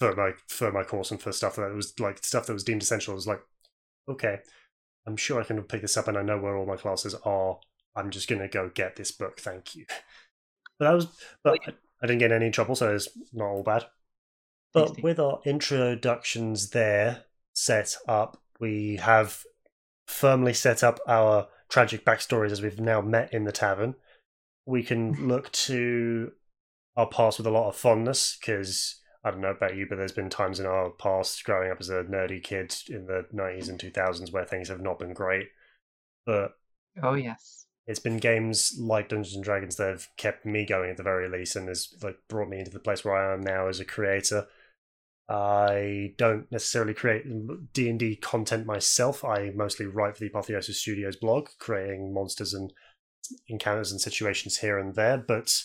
for 0.00 0.14
my 0.16 0.32
for 0.48 0.72
my 0.72 0.82
course 0.82 1.10
and 1.10 1.22
for 1.22 1.32
stuff 1.32 1.56
that 1.56 1.72
was 1.72 1.98
like 2.00 2.18
stuff 2.24 2.46
that 2.46 2.52
was 2.52 2.64
deemed 2.64 2.82
essential. 2.82 3.12
I 3.12 3.14
was 3.14 3.28
like, 3.28 3.40
okay, 4.08 4.38
I'm 5.06 5.16
sure 5.16 5.40
I 5.40 5.44
can 5.44 5.62
pick 5.62 5.82
this 5.82 5.96
up 5.96 6.08
and 6.08 6.18
I 6.18 6.22
know 6.22 6.38
where 6.38 6.56
all 6.56 6.66
my 6.66 6.76
classes 6.76 7.14
are. 7.24 7.58
I'm 7.94 8.10
just 8.10 8.28
gonna 8.28 8.48
go 8.48 8.70
get 8.74 8.96
this 8.96 9.12
book. 9.12 9.38
Thank 9.40 9.76
you. 9.76 9.86
But 10.76 10.86
that 10.86 10.94
was, 10.94 11.06
but 11.44 11.52
I, 11.68 11.72
I 12.02 12.06
didn't 12.08 12.18
get 12.18 12.32
in 12.32 12.42
any 12.42 12.50
trouble, 12.50 12.74
so 12.74 12.92
it's 12.92 13.08
not 13.32 13.46
all 13.46 13.62
bad. 13.62 13.86
But 14.74 15.02
with 15.02 15.20
our 15.20 15.40
introductions 15.44 16.70
there 16.70 17.24
set 17.54 17.96
up, 18.08 18.42
we 18.58 18.96
have 18.96 19.44
firmly 20.06 20.52
set 20.52 20.82
up 20.82 20.98
our 21.06 21.48
tragic 21.68 22.04
backstories 22.04 22.50
as 22.50 22.60
we've 22.60 22.80
now 22.80 23.00
met 23.00 23.32
in 23.32 23.44
the 23.44 23.52
tavern. 23.52 23.94
We 24.66 24.82
can 24.82 25.14
mm-hmm. 25.14 25.28
look 25.28 25.52
to 25.52 26.32
our 26.96 27.06
past 27.06 27.38
with 27.38 27.46
a 27.46 27.50
lot 27.50 27.68
of 27.68 27.76
fondness 27.76 28.36
because 28.38 29.00
I 29.24 29.30
don't 29.30 29.40
know 29.40 29.50
about 29.50 29.76
you, 29.76 29.86
but 29.88 29.96
there's 29.96 30.12
been 30.12 30.30
times 30.30 30.60
in 30.60 30.66
our 30.66 30.90
past 30.90 31.44
growing 31.44 31.70
up 31.70 31.78
as 31.80 31.88
a 31.88 32.04
nerdy 32.04 32.42
kid 32.42 32.74
in 32.88 33.06
the 33.06 33.26
90s 33.34 33.68
and 33.68 33.78
2000s 33.78 34.32
where 34.32 34.44
things 34.44 34.68
have 34.68 34.80
not 34.80 34.98
been 34.98 35.14
great. 35.14 35.48
But 36.26 36.52
Oh 37.02 37.14
yes. 37.14 37.66
it's 37.86 37.98
been 37.98 38.18
games 38.18 38.76
like 38.78 39.08
Dungeons 39.08 39.34
and 39.34 39.44
Dragons 39.44 39.76
that 39.76 39.88
have 39.88 40.08
kept 40.16 40.44
me 40.46 40.64
going 40.64 40.90
at 40.90 40.96
the 40.96 41.02
very 41.02 41.28
least 41.28 41.56
and 41.56 41.68
has 41.68 41.94
like 42.02 42.18
brought 42.28 42.48
me 42.48 42.58
into 42.58 42.70
the 42.70 42.78
place 42.78 43.04
where 43.04 43.16
I 43.16 43.32
am 43.32 43.40
now 43.40 43.68
as 43.68 43.80
a 43.80 43.84
creator. 43.84 44.46
I 45.28 46.12
don't 46.18 46.50
necessarily 46.52 46.92
create 46.92 47.24
D 47.72 47.88
and 47.88 47.98
D 47.98 48.16
content 48.16 48.66
myself. 48.66 49.24
I 49.24 49.50
mostly 49.54 49.86
write 49.86 50.16
for 50.16 50.20
the 50.20 50.26
Apotheosis 50.26 50.80
Studios 50.80 51.16
blog, 51.16 51.48
creating 51.58 52.12
monsters 52.12 52.52
and 52.52 52.72
encounters 53.48 53.90
and 53.90 54.00
situations 54.00 54.58
here 54.58 54.78
and 54.78 54.94
there. 54.94 55.16
But 55.16 55.64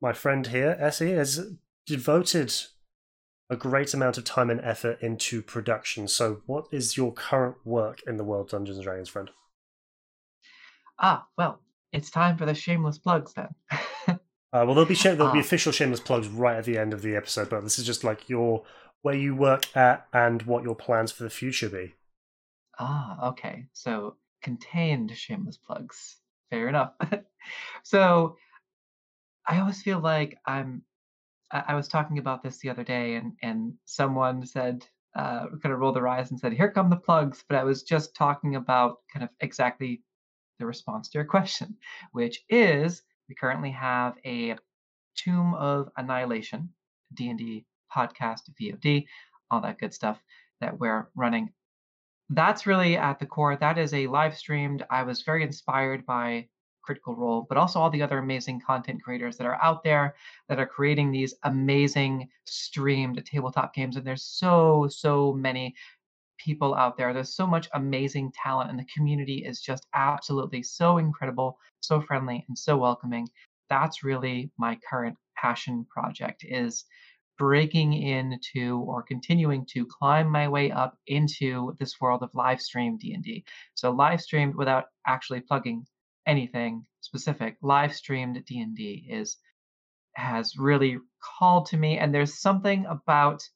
my 0.00 0.12
friend 0.12 0.46
here, 0.46 0.76
Essie, 0.78 1.12
has 1.12 1.40
devoted 1.86 2.54
a 3.50 3.56
great 3.56 3.94
amount 3.94 4.18
of 4.18 4.24
time 4.24 4.50
and 4.50 4.60
effort 4.60 4.98
into 5.00 5.42
production. 5.42 6.06
So, 6.06 6.42
what 6.46 6.66
is 6.70 6.96
your 6.96 7.12
current 7.12 7.56
work 7.64 8.00
in 8.06 8.16
the 8.16 8.24
world 8.24 8.50
Dungeons 8.50 8.78
and 8.78 8.84
Dragons, 8.84 9.08
friend? 9.08 9.30
Ah, 11.00 11.26
well, 11.36 11.60
it's 11.92 12.10
time 12.10 12.36
for 12.36 12.46
the 12.46 12.54
shameless 12.54 12.98
plugs 12.98 13.32
then. 13.34 13.48
Uh, 14.52 14.64
well, 14.64 14.74
there'll 14.74 14.86
be 14.88 14.94
sh- 14.94 15.02
there'll 15.04 15.32
be 15.32 15.38
Ah. 15.38 15.42
official 15.42 15.72
shameless 15.72 16.00
plugs 16.00 16.28
right 16.28 16.56
at 16.56 16.64
the 16.64 16.78
end 16.78 16.92
of 16.94 17.02
the 17.02 17.14
episode, 17.14 17.50
but 17.50 17.60
this 17.62 17.78
is 17.78 17.84
just 17.86 18.02
like 18.04 18.28
your 18.28 18.64
where 19.02 19.14
you 19.14 19.34
work 19.34 19.76
at 19.76 20.06
and 20.12 20.42
what 20.42 20.64
your 20.64 20.74
plans 20.74 21.12
for 21.12 21.22
the 21.22 21.30
future 21.30 21.68
be. 21.68 21.94
Ah, 22.78 23.28
okay. 23.28 23.66
So 23.72 24.16
contained 24.42 25.16
shameless 25.16 25.56
plugs. 25.58 26.16
Fair 26.50 26.68
enough. 26.68 26.94
so 27.82 28.36
I 29.46 29.60
always 29.60 29.82
feel 29.82 30.00
like 30.00 30.38
I'm. 30.46 30.82
I, 31.50 31.64
I 31.68 31.74
was 31.74 31.88
talking 31.88 32.18
about 32.18 32.42
this 32.42 32.58
the 32.58 32.70
other 32.70 32.84
day, 32.84 33.14
and 33.16 33.32
and 33.42 33.74
someone 33.84 34.44
said, 34.46 34.86
uh, 35.14 35.46
kind 35.62 35.72
of 35.74 35.78
rolled 35.78 35.96
their 35.96 36.08
eyes 36.08 36.30
and 36.30 36.40
said, 36.40 36.52
"Here 36.52 36.70
come 36.70 36.88
the 36.90 36.96
plugs." 36.96 37.44
But 37.48 37.58
I 37.58 37.64
was 37.64 37.82
just 37.82 38.14
talking 38.14 38.56
about 38.56 38.98
kind 39.12 39.24
of 39.24 39.30
exactly 39.40 40.02
the 40.58 40.66
response 40.66 41.08
to 41.10 41.18
your 41.18 41.24
question, 41.36 41.76
which 42.12 42.44
is 42.48 43.02
we 43.28 43.34
currently 43.34 43.70
have 43.70 44.14
a 44.24 44.56
Tomb 45.16 45.54
of 45.54 45.90
Annihilation 45.96 46.70
D&D 47.14 47.64
podcast 47.94 48.42
VOD, 48.60 49.06
all 49.50 49.60
that 49.60 49.78
good 49.78 49.94
stuff 49.94 50.22
that 50.60 50.78
we're 50.78 51.08
running. 51.14 51.50
That's 52.30 52.66
really 52.66 52.96
at 52.96 53.18
the 53.18 53.26
core. 53.26 53.56
That 53.56 53.78
is 53.78 53.94
a 53.94 54.06
live 54.06 54.36
streamed. 54.36 54.84
I 54.90 55.02
was 55.02 55.22
very 55.22 55.42
inspired 55.42 56.04
by 56.04 56.48
Critical 56.82 57.16
Role, 57.16 57.46
but 57.48 57.58
also 57.58 57.78
all 57.78 57.90
the 57.90 58.02
other 58.02 58.18
amazing 58.18 58.60
content 58.60 59.02
creators 59.02 59.36
that 59.36 59.46
are 59.46 59.62
out 59.62 59.82
there 59.82 60.14
that 60.48 60.58
are 60.58 60.66
creating 60.66 61.10
these 61.10 61.34
amazing 61.44 62.28
streamed 62.46 63.22
tabletop 63.24 63.74
games. 63.74 63.96
And 63.96 64.06
there's 64.06 64.24
so, 64.24 64.88
so 64.90 65.32
many 65.32 65.74
people 66.38 66.74
out 66.74 66.96
there. 66.96 67.12
There's 67.12 67.34
so 67.34 67.46
much 67.46 67.68
amazing 67.74 68.32
talent, 68.32 68.70
and 68.70 68.78
the 68.78 68.86
community 68.94 69.44
is 69.44 69.60
just 69.60 69.86
absolutely 69.94 70.62
so 70.62 70.98
incredible, 70.98 71.58
so 71.80 72.00
friendly, 72.00 72.44
and 72.48 72.58
so 72.58 72.76
welcoming. 72.76 73.28
That's 73.68 74.02
really 74.02 74.50
my 74.58 74.78
current 74.88 75.16
passion 75.36 75.86
project 75.90 76.44
is 76.48 76.84
breaking 77.38 77.92
into 77.92 78.78
or 78.86 79.02
continuing 79.02 79.64
to 79.66 79.86
climb 79.86 80.28
my 80.28 80.48
way 80.48 80.70
up 80.70 80.98
into 81.06 81.76
this 81.78 82.00
world 82.00 82.22
of 82.22 82.34
live 82.34 82.60
stream 82.60 82.98
D&D. 82.98 83.44
So 83.74 83.90
live 83.90 84.20
streamed 84.20 84.56
without 84.56 84.86
actually 85.06 85.40
plugging 85.40 85.86
anything 86.26 86.84
specific, 87.00 87.56
live 87.62 87.94
streamed 87.94 88.44
D&D 88.44 89.06
is 89.08 89.36
has 90.14 90.56
really 90.58 90.98
called 91.22 91.66
to 91.66 91.76
me 91.76 91.98
and 91.98 92.12
there's 92.12 92.40
something 92.40 92.84
about 92.86 93.48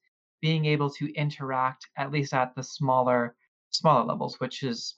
being 0.42 0.66
able 0.66 0.90
to 0.90 1.10
interact 1.14 1.88
at 1.96 2.10
least 2.10 2.34
at 2.34 2.54
the 2.54 2.62
smaller 2.62 3.34
smaller 3.70 4.04
levels 4.04 4.38
which 4.38 4.62
is 4.62 4.96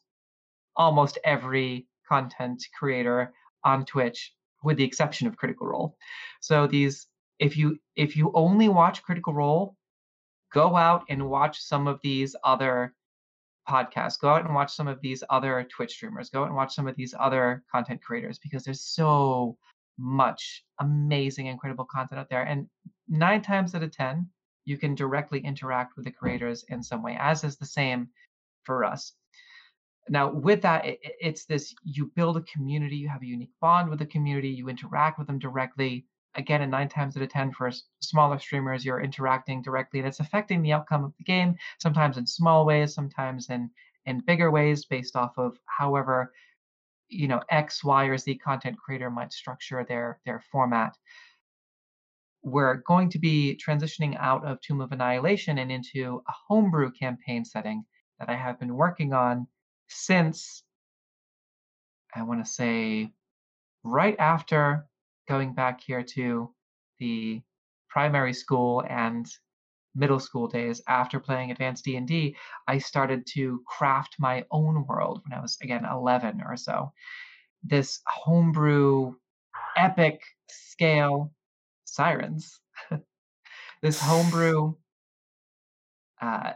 almost 0.76 1.18
every 1.24 1.86
content 2.08 2.60
creator 2.76 3.32
on 3.62 3.84
twitch 3.84 4.32
with 4.64 4.76
the 4.78 4.84
exception 4.84 5.26
of 5.26 5.36
critical 5.36 5.66
role. 5.66 5.96
So 6.40 6.66
these 6.66 7.06
if 7.38 7.56
you 7.56 7.78
if 7.94 8.16
you 8.16 8.32
only 8.34 8.68
watch 8.68 9.02
critical 9.02 9.34
role 9.34 9.76
go 10.52 10.76
out 10.76 11.04
and 11.08 11.28
watch 11.28 11.60
some 11.60 11.86
of 11.86 12.00
these 12.02 12.34
other 12.44 12.94
podcasts. 13.68 14.20
Go 14.20 14.28
out 14.28 14.44
and 14.44 14.54
watch 14.54 14.72
some 14.72 14.86
of 14.88 15.00
these 15.00 15.22
other 15.30 15.66
twitch 15.74 15.92
streamers. 15.92 16.30
Go 16.30 16.42
out 16.42 16.48
and 16.48 16.56
watch 16.56 16.74
some 16.74 16.86
of 16.86 16.96
these 16.96 17.14
other 17.18 17.62
content 17.70 18.02
creators 18.02 18.38
because 18.38 18.62
there's 18.62 18.82
so 18.82 19.56
much 19.98 20.64
amazing 20.80 21.46
incredible 21.46 21.86
content 21.86 22.20
out 22.20 22.28
there. 22.30 22.42
And 22.42 22.68
nine 23.08 23.42
times 23.42 23.74
out 23.74 23.82
of 23.82 23.92
ten 23.92 24.28
you 24.64 24.78
can 24.78 24.94
directly 24.94 25.40
interact 25.40 25.96
with 25.96 26.04
the 26.04 26.10
creators 26.10 26.64
in 26.68 26.82
some 26.82 27.02
way 27.02 27.16
as 27.18 27.44
is 27.44 27.56
the 27.56 27.66
same 27.66 28.08
for 28.64 28.84
us. 28.84 29.12
Now 30.08 30.30
with 30.32 30.62
that 30.62 30.84
it, 30.84 31.00
it- 31.02 31.16
it's 31.20 31.44
this 31.46 31.74
you 31.84 32.06
build 32.14 32.36
a 32.36 32.42
community 32.42 32.96
you 32.96 33.08
have 33.08 33.22
a 33.22 33.26
unique 33.26 33.52
bond 33.60 33.88
with 33.90 33.98
the 33.98 34.06
community 34.06 34.48
you 34.50 34.68
interact 34.68 35.18
with 35.18 35.26
them 35.26 35.38
directly 35.38 36.06
again 36.34 36.62
and 36.62 36.70
nine 36.70 36.88
times 36.88 37.16
out 37.16 37.22
of 37.22 37.28
ten 37.30 37.52
for 37.52 37.70
smaller 38.00 38.38
streamers 38.38 38.84
you're 38.84 39.00
interacting 39.00 39.62
directly 39.62 40.00
and 40.00 40.08
it's 40.08 40.20
affecting 40.20 40.62
the 40.62 40.72
outcome 40.72 41.04
of 41.04 41.14
the 41.18 41.24
game 41.24 41.56
sometimes 41.78 42.18
in 42.18 42.26
small 42.26 42.66
ways 42.66 42.94
sometimes 42.94 43.48
in 43.50 43.70
in 44.06 44.20
bigger 44.20 44.50
ways 44.50 44.84
based 44.84 45.16
off 45.16 45.38
of 45.38 45.58
however 45.66 46.32
you 47.08 47.28
know 47.28 47.40
x 47.50 47.84
y 47.84 48.04
or 48.06 48.18
z 48.18 48.34
content 48.36 48.76
creator 48.78 49.10
might 49.10 49.32
structure 49.32 49.84
their 49.84 50.20
their 50.26 50.40
format 50.52 50.96
we're 52.44 52.74
going 52.86 53.08
to 53.08 53.18
be 53.18 53.58
transitioning 53.66 54.16
out 54.20 54.44
of 54.46 54.60
Tomb 54.60 54.82
of 54.82 54.92
Annihilation 54.92 55.58
and 55.58 55.72
into 55.72 56.22
a 56.28 56.32
homebrew 56.46 56.92
campaign 56.92 57.44
setting 57.44 57.84
that 58.18 58.28
I 58.28 58.34
have 58.34 58.60
been 58.60 58.76
working 58.76 59.14
on 59.14 59.46
since 59.88 60.62
I 62.14 62.22
want 62.22 62.44
to 62.44 62.50
say 62.50 63.10
right 63.82 64.14
after 64.18 64.86
going 65.26 65.54
back 65.54 65.80
here 65.80 66.02
to 66.02 66.50
the 67.00 67.40
primary 67.88 68.34
school 68.34 68.84
and 68.88 69.26
middle 69.94 70.20
school 70.20 70.46
days 70.46 70.82
after 70.86 71.18
playing 71.18 71.50
advanced 71.50 71.84
D&D 71.84 72.36
I 72.68 72.78
started 72.78 73.26
to 73.34 73.62
craft 73.66 74.16
my 74.18 74.44
own 74.50 74.84
world 74.86 75.22
when 75.24 75.36
I 75.36 75.40
was 75.40 75.56
again 75.62 75.86
11 75.90 76.42
or 76.46 76.56
so. 76.56 76.92
This 77.62 78.00
homebrew 78.06 79.14
epic 79.76 80.20
scale 80.48 81.32
sirens. 81.94 82.60
This 83.82 84.00
homebrew 84.08 84.74
uh, 86.20 86.52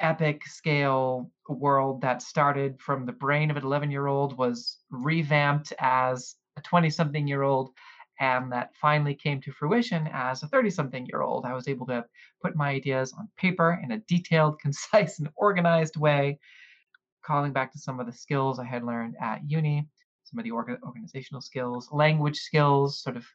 epic 0.00 0.44
scale 0.46 1.30
world 1.48 2.00
that 2.00 2.20
started 2.20 2.80
from 2.80 3.06
the 3.06 3.12
brain 3.12 3.50
of 3.50 3.56
an 3.56 3.64
11 3.64 3.90
year 3.90 4.06
old 4.06 4.36
was 4.36 4.78
revamped 4.90 5.72
as 5.78 6.34
a 6.56 6.60
20 6.62 6.90
something 6.90 7.28
year 7.28 7.42
old 7.42 7.70
and 8.20 8.50
that 8.50 8.70
finally 8.80 9.14
came 9.14 9.40
to 9.40 9.52
fruition 9.52 10.08
as 10.12 10.42
a 10.42 10.48
30 10.48 10.70
something 10.70 11.06
year 11.06 11.22
old 11.22 11.44
i 11.44 11.52
was 11.52 11.68
able 11.68 11.86
to 11.86 12.04
put 12.42 12.56
my 12.56 12.70
ideas 12.70 13.12
on 13.18 13.28
paper 13.36 13.80
in 13.84 13.92
a 13.92 13.98
detailed 14.08 14.58
concise 14.64 15.18
and 15.18 15.28
organized 15.36 15.96
way 15.96 16.38
calling 17.24 17.52
back 17.52 17.72
to 17.72 17.78
some 17.78 18.00
of 18.00 18.06
the 18.06 18.12
skills 18.12 18.58
i 18.58 18.64
had 18.64 18.84
learned 18.84 19.14
at 19.20 19.48
uni 19.48 19.86
some 20.24 20.38
of 20.38 20.44
the 20.44 20.50
orga- 20.50 20.82
organizational 20.82 21.40
skills 21.40 21.88
language 21.92 22.38
skills 22.38 23.00
sort 23.00 23.16
of 23.16 23.26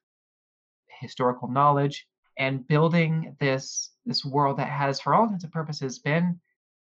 historical 1.00 1.48
knowledge 1.48 2.08
and 2.38 2.68
building 2.68 3.36
this 3.40 3.92
this 4.06 4.24
world 4.26 4.58
that 4.58 4.70
has 4.70 5.00
for 5.00 5.14
all 5.14 5.24
intents 5.24 5.44
and 5.44 5.54
purposes 5.54 6.00
been 6.00 6.40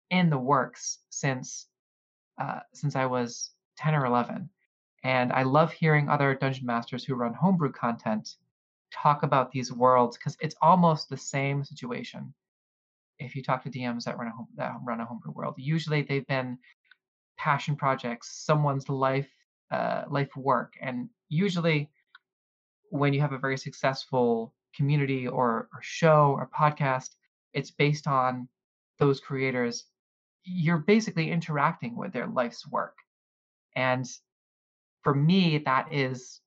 in 0.10 0.30
the 0.30 0.38
works 0.38 1.00
since 1.10 1.68
uh, 2.40 2.60
since 2.74 2.96
I 2.96 3.06
was 3.06 3.52
10 3.78 3.96
or 3.96 4.06
11 4.06 4.50
and 5.04 5.34
I 5.34 5.44
love 5.44 5.72
hearing 5.72 6.10
other 6.10 6.36
dungeon 6.36 6.66
masters 6.66 7.04
who 7.04 7.16
run 7.16 7.34
homebrew 7.34 7.72
content 7.72 8.36
talk 8.92 9.24
about 9.24 9.52
these 9.52 9.72
worlds 9.72 10.18
because 10.18 10.38
it's 10.42 10.56
almost 10.62 11.10
the 11.10 11.18
same 11.18 11.64
situation. 11.64 12.34
If 13.20 13.36
you 13.36 13.44
talk 13.44 13.64
to 13.64 13.70
DMs 13.70 14.04
that 14.04 14.18
run 14.18 14.28
a 14.28 14.32
home, 14.32 14.48
that 14.56 14.74
run 14.84 15.00
a 15.00 15.06
homebrew 15.06 15.32
world 15.32 15.56
usually 15.58 16.02
they've 16.02 16.28
been 16.28 16.58
passion 17.38 17.76
projects 17.76 18.44
someone's 18.46 18.90
life 18.90 19.30
uh, 19.72 20.04
life 20.10 20.36
work 20.36 20.74
and 20.82 21.10
usually 21.30 21.90
when 22.92 23.14
you 23.14 23.22
have 23.22 23.32
a 23.32 23.38
very 23.38 23.58
successful 23.58 24.54
community 24.76 25.28
or, 25.28 25.70
or 25.74 25.80
show 25.82 26.36
or 26.38 26.50
podcast, 26.56 27.16
it's 27.54 27.72
based 27.72 28.06
on 28.06 28.48
those 29.00 29.20
creators. 29.20 29.86
You're 30.44 30.78
basically 30.78 31.32
interacting 31.32 31.96
with 31.96 32.12
their 32.12 32.28
life's 32.28 32.68
work. 32.68 32.98
And 33.76 34.06
for 35.04 35.16
me, 35.16 35.58
that 35.60 35.92
is 35.92 36.42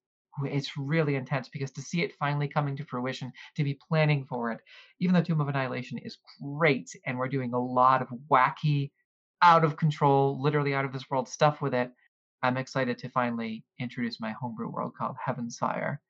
it's 0.45 0.77
really 0.77 1.15
intense 1.15 1.49
because 1.49 1.71
to 1.71 1.81
see 1.81 2.03
it 2.03 2.13
finally 2.19 2.49
coming 2.49 2.77
to 2.77 2.85
fruition, 2.85 3.33
to 3.57 3.65
be 3.65 3.79
planning 3.89 4.25
for 4.25 4.51
it, 4.51 4.61
even 5.01 5.15
though 5.15 5.23
Tomb 5.23 5.41
of 5.41 5.49
Annihilation 5.49 5.97
is 5.99 6.19
great 6.43 6.91
and 7.07 7.17
we're 7.17 7.29
doing 7.29 7.55
a 7.55 7.59
lot 7.65 8.03
of 8.03 8.09
wacky, 8.31 8.91
out 9.43 9.65
of 9.65 9.77
control, 9.77 10.43
literally 10.43 10.75
out 10.75 10.85
of 10.85 10.93
this 10.93 11.09
world 11.09 11.29
stuff 11.29 11.63
with 11.63 11.73
it, 11.73 11.91
I'm 12.43 12.57
excited 12.57 12.99
to 12.99 13.09
finally 13.09 13.65
introduce 13.79 14.21
my 14.21 14.33
homebrew 14.33 14.69
world 14.69 14.93
called 14.99 15.17
Heaven's 15.25 15.57
Fire 15.57 16.01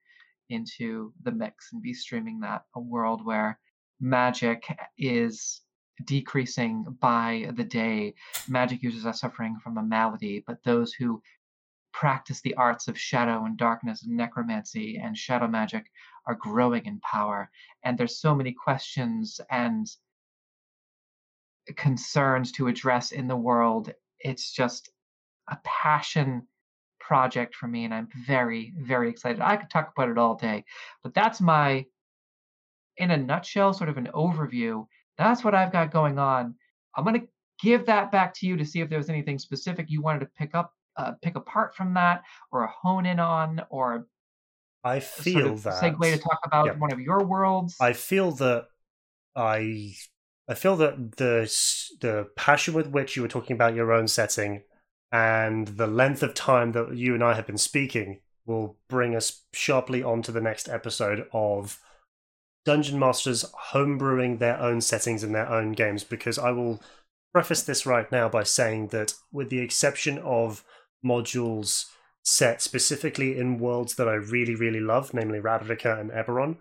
into 0.50 1.12
the 1.22 1.32
mix 1.32 1.72
and 1.72 1.82
be 1.82 1.94
streaming 1.94 2.40
that 2.40 2.62
a 2.74 2.80
world 2.80 3.24
where 3.24 3.58
magic 4.00 4.64
is 4.98 5.62
decreasing 6.04 6.84
by 7.00 7.50
the 7.56 7.64
day. 7.64 8.14
Magic 8.48 8.82
users 8.82 9.06
are 9.06 9.12
suffering 9.12 9.58
from 9.62 9.78
a 9.78 9.82
malady, 9.82 10.42
but 10.46 10.62
those 10.64 10.92
who 10.92 11.22
practice 11.92 12.40
the 12.40 12.54
arts 12.54 12.88
of 12.88 12.98
shadow 12.98 13.44
and 13.44 13.56
darkness 13.56 14.02
and 14.02 14.16
necromancy 14.16 15.00
and 15.02 15.16
shadow 15.16 15.46
magic 15.46 15.86
are 16.26 16.34
growing 16.34 16.84
in 16.86 16.98
power. 17.00 17.48
And 17.84 17.96
there's 17.96 18.18
so 18.18 18.34
many 18.34 18.52
questions 18.52 19.40
and 19.50 19.86
concerns 21.76 22.52
to 22.52 22.66
address 22.66 23.12
in 23.12 23.28
the 23.28 23.36
world. 23.36 23.92
It's 24.20 24.52
just 24.52 24.90
a 25.48 25.56
passion 25.64 26.46
project 27.06 27.54
for 27.54 27.68
me, 27.68 27.84
and 27.84 27.94
I'm 27.94 28.08
very, 28.26 28.72
very 28.78 29.10
excited. 29.10 29.40
I 29.40 29.56
could 29.56 29.70
talk 29.70 29.92
about 29.96 30.10
it 30.10 30.18
all 30.18 30.34
day, 30.34 30.64
but 31.02 31.14
that's 31.14 31.40
my, 31.40 31.84
in 32.96 33.10
a 33.10 33.16
nutshell, 33.16 33.72
sort 33.72 33.90
of 33.90 33.98
an 33.98 34.08
overview. 34.14 34.86
That's 35.18 35.44
what 35.44 35.54
I've 35.54 35.72
got 35.72 35.92
going 35.92 36.18
on. 36.18 36.54
I'm 36.96 37.04
going 37.04 37.20
to 37.20 37.26
give 37.62 37.86
that 37.86 38.10
back 38.10 38.34
to 38.34 38.46
you 38.46 38.56
to 38.56 38.64
see 38.64 38.80
if 38.80 38.88
there 38.88 38.98
was 38.98 39.08
anything 39.08 39.38
specific 39.38 39.86
you 39.88 40.02
wanted 40.02 40.20
to 40.20 40.30
pick 40.36 40.54
up 40.54 40.72
uh, 40.96 41.12
pick 41.22 41.34
apart 41.34 41.74
from 41.74 41.94
that 41.94 42.22
or 42.52 42.66
hone 42.66 43.04
in 43.04 43.18
on 43.18 43.60
or 43.68 44.06
I 44.84 45.00
feel 45.00 45.40
sort 45.40 45.46
of 45.46 45.62
that 45.64 45.82
segue 45.82 46.12
to 46.12 46.18
talk 46.18 46.38
about 46.44 46.66
yeah. 46.66 46.72
one 46.74 46.92
of 46.92 47.00
your 47.00 47.24
worlds. 47.24 47.74
I 47.80 47.94
feel 47.94 48.30
that 48.32 48.66
I 49.34 49.94
I 50.48 50.54
feel 50.54 50.76
that 50.76 51.16
the 51.16 51.50
the 52.00 52.28
passion 52.36 52.74
with 52.74 52.88
which 52.88 53.16
you 53.16 53.22
were 53.22 53.28
talking 53.28 53.54
about 53.54 53.74
your 53.74 53.92
own 53.92 54.06
setting 54.06 54.62
and 55.14 55.68
the 55.68 55.86
length 55.86 56.24
of 56.24 56.34
time 56.34 56.72
that 56.72 56.96
you 56.96 57.14
and 57.14 57.22
I 57.22 57.34
have 57.34 57.46
been 57.46 57.56
speaking 57.56 58.18
will 58.46 58.76
bring 58.88 59.14
us 59.14 59.42
sharply 59.52 60.02
onto 60.02 60.32
the 60.32 60.40
next 60.40 60.68
episode 60.68 61.28
of 61.32 61.78
Dungeon 62.64 62.98
Masters 62.98 63.44
homebrewing 63.72 64.40
their 64.40 64.58
own 64.58 64.80
settings 64.80 65.22
in 65.22 65.30
their 65.30 65.48
own 65.48 65.70
games 65.70 66.02
because 66.02 66.36
I 66.36 66.50
will 66.50 66.82
preface 67.32 67.62
this 67.62 67.86
right 67.86 68.10
now 68.10 68.28
by 68.28 68.42
saying 68.42 68.88
that 68.88 69.14
with 69.30 69.50
the 69.50 69.60
exception 69.60 70.18
of 70.18 70.64
modules 71.06 71.84
set 72.24 72.60
specifically 72.60 73.38
in 73.38 73.58
worlds 73.58 73.94
that 73.94 74.08
I 74.08 74.14
really, 74.14 74.56
really 74.56 74.80
love, 74.80 75.14
namely 75.14 75.38
Ravnica 75.38 76.00
and 76.00 76.10
Eberron, 76.10 76.56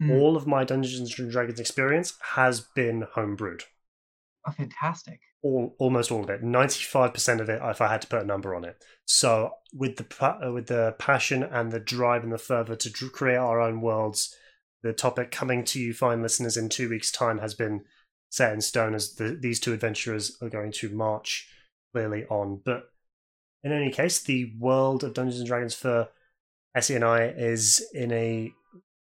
Mm. 0.00 0.18
all 0.18 0.36
of 0.36 0.46
my 0.46 0.64
Dungeons 0.64 1.16
and 1.18 1.30
Dragons 1.30 1.60
experience 1.60 2.14
has 2.34 2.60
been 2.60 3.06
homebrewed. 3.14 3.64
Oh, 4.46 4.52
fantastic. 4.52 5.20
All, 5.42 5.74
almost 5.78 6.12
all 6.12 6.22
of 6.22 6.30
it, 6.30 6.42
ninety-five 6.42 7.12
percent 7.12 7.40
of 7.40 7.48
it, 7.48 7.60
if 7.62 7.80
I 7.80 7.88
had 7.88 8.02
to 8.02 8.08
put 8.08 8.22
a 8.22 8.26
number 8.26 8.54
on 8.54 8.64
it. 8.64 8.76
So, 9.04 9.50
with 9.72 9.96
the 9.96 10.24
uh, 10.24 10.52
with 10.52 10.68
the 10.68 10.94
passion 10.98 11.42
and 11.42 11.72
the 11.72 11.80
drive 11.80 12.22
and 12.22 12.32
the 12.32 12.38
fervor 12.38 12.76
to 12.76 13.08
create 13.10 13.36
our 13.36 13.60
own 13.60 13.80
worlds, 13.80 14.34
the 14.82 14.92
topic 14.92 15.30
coming 15.30 15.64
to 15.64 15.80
you, 15.80 15.94
fine 15.94 16.22
listeners, 16.22 16.56
in 16.56 16.68
two 16.68 16.88
weeks' 16.88 17.10
time 17.10 17.38
has 17.38 17.54
been 17.54 17.84
set 18.30 18.52
in 18.52 18.60
stone 18.60 18.94
as 18.94 19.14
the, 19.14 19.36
these 19.40 19.60
two 19.60 19.72
adventurers 19.72 20.38
are 20.40 20.48
going 20.48 20.72
to 20.72 20.88
march 20.88 21.48
clearly 21.92 22.24
on. 22.30 22.60
But 22.64 22.84
in 23.62 23.72
any 23.72 23.90
case, 23.90 24.22
the 24.22 24.52
world 24.58 25.04
of 25.04 25.14
Dungeons 25.14 25.40
and 25.40 25.46
Dragons 25.46 25.74
for 25.74 26.08
Essie 26.74 26.94
and 26.94 27.04
I 27.04 27.24
is 27.24 27.84
in 27.92 28.12
a 28.12 28.52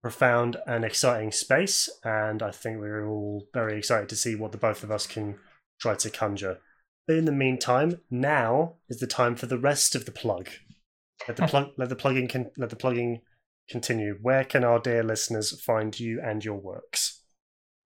profound 0.07 0.55
and 0.65 0.85
exciting 0.85 1.33
space, 1.33 1.89
and 2.01 2.41
I 2.41 2.49
think 2.49 2.79
we're 2.79 3.05
all 3.05 3.45
very 3.53 3.77
excited 3.77 4.07
to 4.07 4.15
see 4.15 4.35
what 4.35 4.53
the 4.53 4.57
both 4.57 4.81
of 4.81 4.89
us 4.89 5.05
can 5.05 5.37
try 5.81 5.95
to 5.95 6.09
conjure. 6.09 6.59
But 7.05 7.17
in 7.17 7.25
the 7.25 7.33
meantime, 7.33 7.99
now 8.09 8.75
is 8.87 9.01
the 9.01 9.05
time 9.07 9.35
for 9.35 9.47
the 9.47 9.57
rest 9.57 9.95
of 9.95 10.05
the 10.05 10.13
plug. 10.13 10.47
Let 11.27 11.35
the 11.35 11.47
plug 11.51 11.71
let 11.77 11.89
the 11.89 11.97
plugging 11.97 12.29
con- 12.29 12.51
let 12.57 12.69
the 12.69 12.77
plugging 12.77 13.19
continue. 13.69 14.17
Where 14.21 14.45
can 14.45 14.63
our 14.63 14.79
dear 14.79 15.03
listeners 15.03 15.59
find 15.61 15.99
you 15.99 16.21
and 16.23 16.43
your 16.45 16.55
works? 16.55 17.21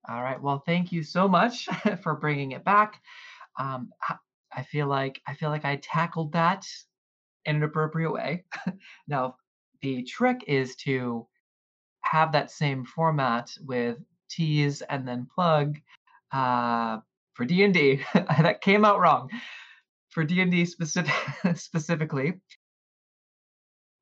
All 0.08 0.22
right. 0.22 0.40
Well, 0.40 0.62
thank 0.64 0.92
you 0.92 1.02
so 1.02 1.28
much 1.28 1.68
for 2.04 2.14
bringing 2.14 2.52
it 2.52 2.64
back. 2.64 3.02
Um, 3.60 3.90
I- 4.08 4.18
I 4.54 4.64
feel 4.64 4.86
like 4.86 5.22
I 5.26 5.34
feel 5.34 5.50
like 5.50 5.66
I 5.66 5.78
tackled 5.78 6.34
that 6.34 6.66
in 7.46 7.56
an 7.56 7.64
appropriate 7.64 8.12
way. 8.12 8.44
now, 9.08 9.38
the 9.82 10.04
trick 10.04 10.44
is 10.46 10.76
to 10.88 11.26
have 12.02 12.32
that 12.34 12.52
same 12.52 12.86
format 12.86 13.52
with 13.62 13.98
tease 14.30 14.82
and 14.82 15.08
then 15.08 15.28
plug 15.34 15.78
uh, 16.32 17.00
for 17.34 17.46
D 17.46 17.64
and 17.64 17.74
D. 17.74 18.04
That 18.14 18.62
came 18.62 18.86
out 18.86 19.00
wrong. 19.00 19.30
For 20.10 20.24
D 20.24 20.42
and 20.42 20.52
D 20.52 20.66
specific 20.66 21.14
specifically, 21.56 22.34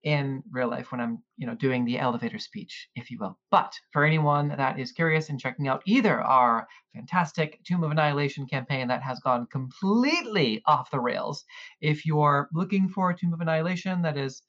in 0.03 0.41
real 0.51 0.69
life 0.69 0.91
when 0.91 1.01
I'm, 1.01 1.21
you 1.37 1.45
know, 1.45 1.55
doing 1.55 1.83
the 1.83 1.99
elevator 1.99 2.39
speech, 2.39 2.87
if 2.95 3.11
you 3.11 3.17
will. 3.19 3.37
But 3.51 3.73
for 3.91 4.05
anyone 4.05 4.49
that 4.49 4.79
is 4.79 4.91
curious 4.91 5.29
and 5.29 5.39
checking 5.39 5.67
out 5.67 5.81
either 5.85 6.21
our 6.21 6.67
fantastic 6.95 7.59
Tomb 7.65 7.83
of 7.83 7.91
Annihilation 7.91 8.47
campaign 8.47 8.87
that 8.87 9.03
has 9.03 9.19
gone 9.19 9.45
completely 9.51 10.61
off 10.65 10.91
the 10.91 10.99
rails, 10.99 11.43
if 11.81 12.05
you're 12.05 12.49
looking 12.53 12.87
for 12.87 13.09
a 13.09 13.17
Tomb 13.17 13.33
of 13.33 13.41
Annihilation 13.41 14.01
that 14.03 14.17
is 14.17 14.41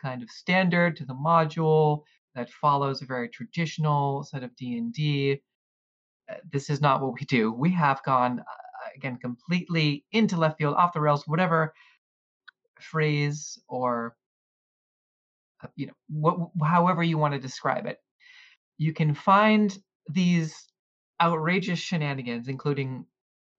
kind 0.00 0.22
of 0.22 0.30
standard 0.30 0.96
to 0.96 1.04
the 1.04 1.14
module 1.14 2.02
that 2.34 2.50
follows 2.50 3.02
a 3.02 3.06
very 3.06 3.28
traditional 3.28 4.24
set 4.24 4.42
of 4.42 4.54
D&D, 4.56 5.40
uh, 6.30 6.34
this 6.50 6.70
is 6.70 6.80
not 6.80 7.00
what 7.00 7.14
we 7.14 7.26
do. 7.26 7.52
We 7.52 7.70
have 7.72 8.02
gone 8.02 8.40
uh, 8.40 8.88
again 8.96 9.18
completely 9.18 10.04
into 10.12 10.36
left 10.36 10.58
field, 10.58 10.74
off 10.74 10.92
the 10.92 11.00
rails, 11.00 11.26
whatever 11.26 11.74
phrase 12.80 13.58
or 13.68 14.16
uh, 15.62 15.68
you 15.76 15.86
know 15.86 15.92
what 16.08 16.50
however 16.66 17.02
you 17.02 17.18
want 17.18 17.34
to 17.34 17.40
describe 17.40 17.86
it. 17.86 17.98
You 18.78 18.92
can 18.92 19.14
find 19.14 19.76
these 20.08 20.66
outrageous 21.20 21.78
shenanigans 21.78 22.48
including 22.48 23.06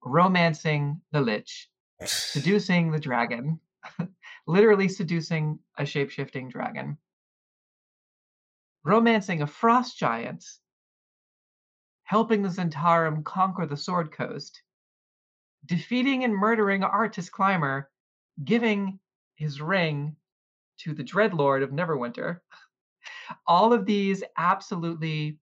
romancing 0.04 1.00
the 1.12 1.22
lich 1.22 1.70
seducing 2.06 2.92
the 2.92 3.00
dragon 3.00 3.60
literally 4.48 4.88
seducing 4.88 5.58
a 5.78 5.86
shape-shifting 5.86 6.50
dragon 6.50 6.98
romancing 8.86 9.42
a 9.42 9.48
frost 9.48 9.98
giant 9.98 10.46
helping 12.04 12.44
the 12.44 12.50
Zhentarim 12.50 13.24
conquer 13.24 13.66
the 13.66 13.76
sword 13.76 14.12
coast 14.12 14.62
defeating 15.66 16.24
and 16.24 16.34
murdering 16.34 16.84
Artus 16.84 17.30
Cimber 17.30 17.86
giving 18.44 19.00
his 19.36 19.60
ring 19.60 20.16
to 20.80 20.94
the 20.94 21.04
Dreadlord 21.04 21.64
of 21.64 21.72
Neverwinter. 21.72 22.40
All 23.48 23.74
of 23.74 23.86
these 23.86 24.24
absolutely 24.38 25.40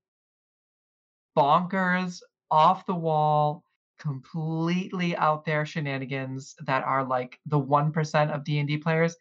bonkers, 1.38 2.22
off 2.50 2.86
the 2.86 2.96
wall, 2.96 3.64
completely 4.00 5.16
out 5.16 5.44
there 5.44 5.66
shenanigans 5.66 6.56
that 6.66 6.84
are 6.84 7.04
like 7.04 7.40
the 7.46 7.60
1% 7.60 8.34
of 8.34 8.44
D&D 8.44 8.78
players. 8.78 9.16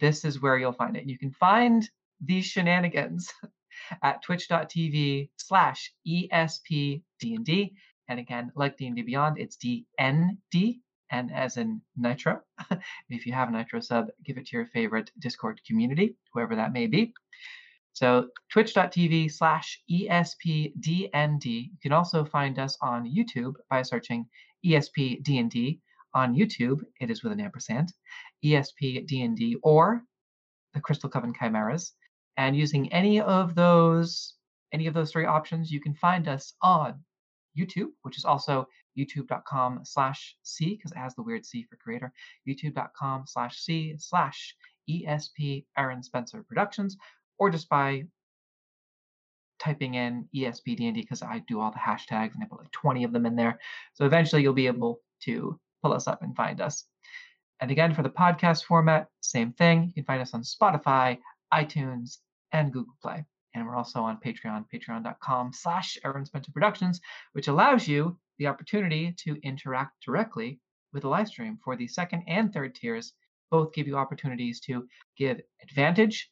This 0.00 0.24
is 0.24 0.40
where 0.40 0.56
you'll 0.56 0.72
find 0.72 0.96
it. 0.96 1.06
You 1.06 1.18
can 1.18 1.32
find 1.32 1.88
these 2.24 2.46
shenanigans 2.46 3.32
at 4.02 4.22
twitch.tv 4.22 5.30
slash 5.36 5.92
espdnd. 6.06 7.72
And 8.08 8.20
again, 8.20 8.52
like 8.54 8.76
D&D 8.76 9.02
Beyond, 9.02 9.38
it's 9.38 9.56
DND, 9.56 10.78
and 11.10 11.32
as 11.32 11.56
in 11.56 11.80
Nitro. 11.96 12.40
if 13.10 13.26
you 13.26 13.32
have 13.32 13.48
a 13.48 13.52
Nitro 13.52 13.80
sub, 13.80 14.06
give 14.24 14.38
it 14.38 14.46
to 14.46 14.56
your 14.56 14.66
favorite 14.66 15.10
Discord 15.18 15.60
community, 15.66 16.16
whoever 16.32 16.54
that 16.56 16.72
may 16.72 16.86
be. 16.86 17.12
So 17.92 18.28
twitch.tv 18.52 19.32
slash 19.32 19.80
ESPDND. 19.90 21.44
You 21.44 21.78
can 21.82 21.92
also 21.92 22.24
find 22.24 22.58
us 22.58 22.76
on 22.82 23.10
YouTube 23.10 23.54
by 23.70 23.82
searching 23.82 24.26
ESPDND. 24.64 25.80
On 26.14 26.34
YouTube, 26.34 26.80
it 27.00 27.10
is 27.10 27.22
with 27.22 27.32
an 27.32 27.40
ampersand, 27.40 27.92
ESPDND 28.44 29.54
or 29.62 30.02
the 30.74 30.80
Crystal 30.80 31.10
Coven 31.10 31.32
Chimeras. 31.32 31.92
And 32.36 32.56
using 32.56 32.92
any 32.92 33.20
of 33.20 33.54
those, 33.54 34.34
any 34.72 34.86
of 34.86 34.94
those 34.94 35.12
three 35.12 35.24
options, 35.24 35.70
you 35.70 35.80
can 35.80 35.94
find 35.94 36.28
us 36.28 36.54
on 36.62 37.02
YouTube, 37.58 37.88
which 38.02 38.18
is 38.18 38.24
also 38.24 38.66
youtube.com 38.98 39.80
slash 39.84 40.36
C, 40.42 40.76
because 40.76 40.92
it 40.92 40.98
has 40.98 41.14
the 41.14 41.22
weird 41.22 41.44
C 41.44 41.64
for 41.68 41.76
creator, 41.76 42.12
youtube.com 42.48 43.24
slash 43.26 43.58
C 43.58 43.94
slash 43.98 44.54
ESP 44.88 45.64
Aaron 45.76 46.02
Spencer 46.02 46.42
Productions, 46.42 46.96
or 47.38 47.50
just 47.50 47.68
by 47.68 48.04
typing 49.58 49.94
in 49.94 50.28
ESP 50.34 50.76
D&D 50.76 51.00
because 51.00 51.22
I 51.22 51.42
do 51.48 51.60
all 51.60 51.70
the 51.70 51.78
hashtags 51.78 52.34
and 52.34 52.42
I 52.42 52.46
put 52.46 52.60
like 52.60 52.70
20 52.72 53.04
of 53.04 53.12
them 53.12 53.26
in 53.26 53.36
there. 53.36 53.58
So 53.94 54.04
eventually 54.04 54.42
you'll 54.42 54.52
be 54.52 54.66
able 54.66 55.00
to 55.22 55.58
pull 55.82 55.92
us 55.92 56.06
up 56.06 56.22
and 56.22 56.36
find 56.36 56.60
us. 56.60 56.84
And 57.60 57.70
again, 57.70 57.94
for 57.94 58.02
the 58.02 58.10
podcast 58.10 58.64
format, 58.64 59.08
same 59.20 59.52
thing. 59.52 59.86
You 59.86 59.94
can 59.94 60.04
find 60.04 60.20
us 60.22 60.34
on 60.34 60.42
Spotify, 60.42 61.18
iTunes, 61.52 62.18
and 62.52 62.72
Google 62.72 62.96
Play. 63.02 63.24
And 63.54 63.66
we're 63.66 63.76
also 63.76 64.00
on 64.00 64.18
Patreon, 64.24 64.64
patreon.com 64.72 65.52
slash 65.52 65.96
Aaron 66.04 66.26
Spencer 66.26 66.52
Productions, 66.52 67.00
which 67.32 67.48
allows 67.48 67.88
you 67.88 68.18
the 68.38 68.46
opportunity 68.48 69.14
to 69.24 69.38
interact 69.42 70.04
directly 70.04 70.60
with 70.92 71.02
the 71.02 71.08
live 71.08 71.28
stream 71.28 71.58
for 71.64 71.76
the 71.76 71.88
second 71.88 72.22
and 72.26 72.52
third 72.52 72.74
tiers. 72.74 73.14
Both 73.50 73.72
give 73.72 73.86
you 73.86 73.96
opportunities 73.96 74.60
to 74.60 74.86
give 75.16 75.40
advantage 75.62 76.30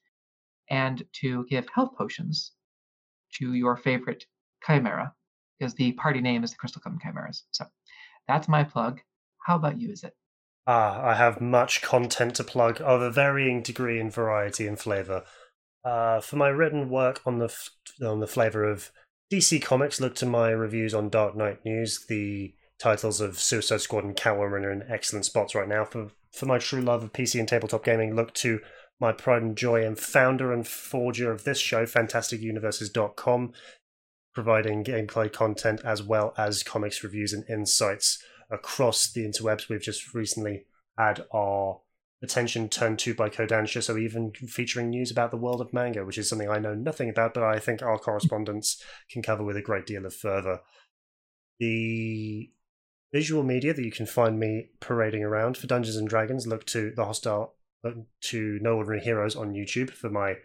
and 0.69 1.03
to 1.21 1.47
give 1.49 1.67
health 1.75 1.97
potions 1.97 2.53
to 3.35 3.55
your 3.55 3.77
favorite 3.77 4.25
chimera, 4.67 5.13
because 5.59 5.75
the 5.75 5.93
party 5.93 6.21
name 6.21 6.45
is 6.45 6.51
the 6.51 6.57
Crystal 6.57 6.81
Coven 6.81 6.99
Chimeras. 7.03 7.45
So 7.53 7.65
that's 8.29 8.49
my 8.49 8.65
plug. 8.65 9.01
How 9.47 9.57
about 9.57 9.81
you, 9.81 9.91
is 9.91 10.05
it? 10.05 10.15
Ah, 10.67 11.03
I 11.05 11.15
have 11.15 11.41
much 11.41 11.83
content 11.83 12.37
to 12.37 12.45
plug 12.45 12.81
of 12.81 13.03
a 13.03 13.11
varying 13.11 13.63
degree 13.63 14.01
in 14.01 14.11
variety 14.11 14.67
and 14.67 14.79
flavor. 14.79 15.25
Uh, 15.85 16.21
for 16.21 16.37
my 16.37 16.49
written 16.49 16.89
work 16.89 17.21
on 17.27 17.39
the 17.39 17.55
on 18.05 18.21
the 18.21 18.27
flavor 18.27 18.65
of 18.65 18.91
DC 19.33 19.61
Comics, 19.63 20.01
look 20.01 20.15
to 20.17 20.27
my 20.27 20.51
reviews 20.51 20.95
on 20.95 21.11
Dark 21.11 21.37
Knight 21.37 21.65
News. 21.65 22.07
The 22.09 22.55
titles 22.79 23.21
of 23.21 23.39
Suicide 23.39 23.81
Squad 23.81 24.05
and 24.05 24.17
Catwoman 24.17 24.65
are 24.65 24.73
in 24.73 24.85
excellent 24.89 25.27
spots 25.27 25.55
right 25.55 25.69
now. 25.69 25.85
For 25.85 26.11
for 26.33 26.47
my 26.47 26.59
true 26.59 26.81
love 26.81 27.03
of 27.03 27.13
PC 27.13 27.39
and 27.39 27.49
tabletop 27.49 27.85
gaming, 27.85 28.17
look 28.17 28.33
to 28.35 28.61
my 29.01 29.13
pride 29.13 29.43
and 29.43 29.57
joy 29.57 29.85
and 29.85 29.99
founder 29.99 30.53
and 30.53 30.67
forger 30.67 31.31
of 31.31 31.45
this 31.45 31.59
show, 31.59 31.85
FantasticUniverses.com, 31.85 33.53
providing 34.35 34.85
gameplay 34.85 35.33
content 35.33 35.81
as 35.85 36.03
well 36.03 36.33
as 36.39 36.63
comics 36.63 37.05
reviews 37.05 37.33
and 37.33 37.45
insights 37.49 38.23
across 38.51 39.11
the 39.13 39.25
interwebs. 39.27 39.69
We've 39.69 39.81
just 39.81 40.15
recently 40.15 40.67
had 40.97 41.25
our 41.33 41.81
attention 42.25 42.69
turned 42.69 42.99
to 43.01 43.15
by 43.15 43.29
Kodansha, 43.29 43.83
so 43.83 43.97
even 43.97 44.33
featuring 44.33 44.91
news 44.91 45.11
about 45.11 45.31
the 45.31 45.37
world 45.37 45.61
of 45.61 45.73
manga, 45.73 46.05
which 46.05 46.19
is 46.19 46.29
something 46.29 46.49
I 46.49 46.59
know 46.59 46.75
nothing 46.75 47.09
about, 47.09 47.35
but 47.35 47.45
I 47.45 47.59
think 47.59 47.83
our 47.83 47.99
correspondents 47.99 48.83
can 49.11 49.23
cover 49.23 49.45
with 49.45 49.57
a 49.57 49.63
great 49.63 49.87
deal 49.87 50.05
of 50.05 50.15
further. 50.15 50.61
The 51.61 52.51
visual 53.13 53.45
media 53.45 53.73
that 53.73 53.85
you 53.85 53.93
can 53.93 54.07
find 54.07 54.41
me 54.41 54.71
parading 54.81 55.23
around 55.23 55.57
for 55.57 55.69
Dungeons 55.69 55.97
and 55.97 56.09
Dragons, 56.09 56.47
look 56.47 56.67
to 56.67 56.93
the 56.97 57.05
hostile 57.05 57.55
look 57.85 57.97
to 58.23 58.59
No 58.61 58.77
Ordinary 58.77 59.01
Heroes 59.01 59.37
on 59.37 59.53
YouTube 59.53 59.91
for 59.91 60.11
my 60.11 60.37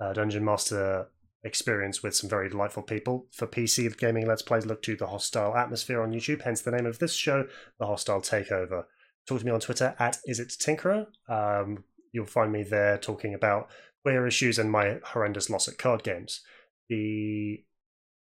uh, 0.00 0.12
Dungeon 0.12 0.44
Master 0.44 1.08
experience 1.44 2.02
with 2.02 2.16
some 2.16 2.28
very 2.28 2.48
delightful 2.48 2.82
people. 2.82 3.26
For 3.32 3.46
PC 3.46 3.96
gaming 3.96 4.26
Let's 4.26 4.42
Plays, 4.42 4.66
look 4.66 4.82
to 4.82 4.96
the 4.96 5.06
Hostile 5.06 5.54
Atmosphere 5.56 6.02
on 6.02 6.12
YouTube, 6.12 6.42
hence 6.42 6.62
the 6.62 6.72
name 6.72 6.86
of 6.86 6.98
this 6.98 7.14
show, 7.14 7.46
The 7.78 7.86
Hostile 7.86 8.20
Takeover. 8.20 8.84
Talk 9.26 9.40
to 9.40 9.44
me 9.46 9.52
on 9.52 9.60
Twitter 9.60 9.94
at 9.98 10.18
isittinkerer. 10.28 11.06
Um, 11.28 11.84
you'll 12.12 12.26
find 12.26 12.52
me 12.52 12.62
there 12.62 12.98
talking 12.98 13.34
about 13.34 13.68
queer 14.04 14.26
issues 14.26 14.58
and 14.58 14.70
my 14.70 14.98
horrendous 15.04 15.50
loss 15.50 15.68
at 15.68 15.78
card 15.78 16.02
games. 16.02 16.40
The 16.88 17.64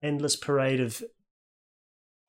endless 0.02 0.36
parade 0.36 0.80
of 0.80 1.02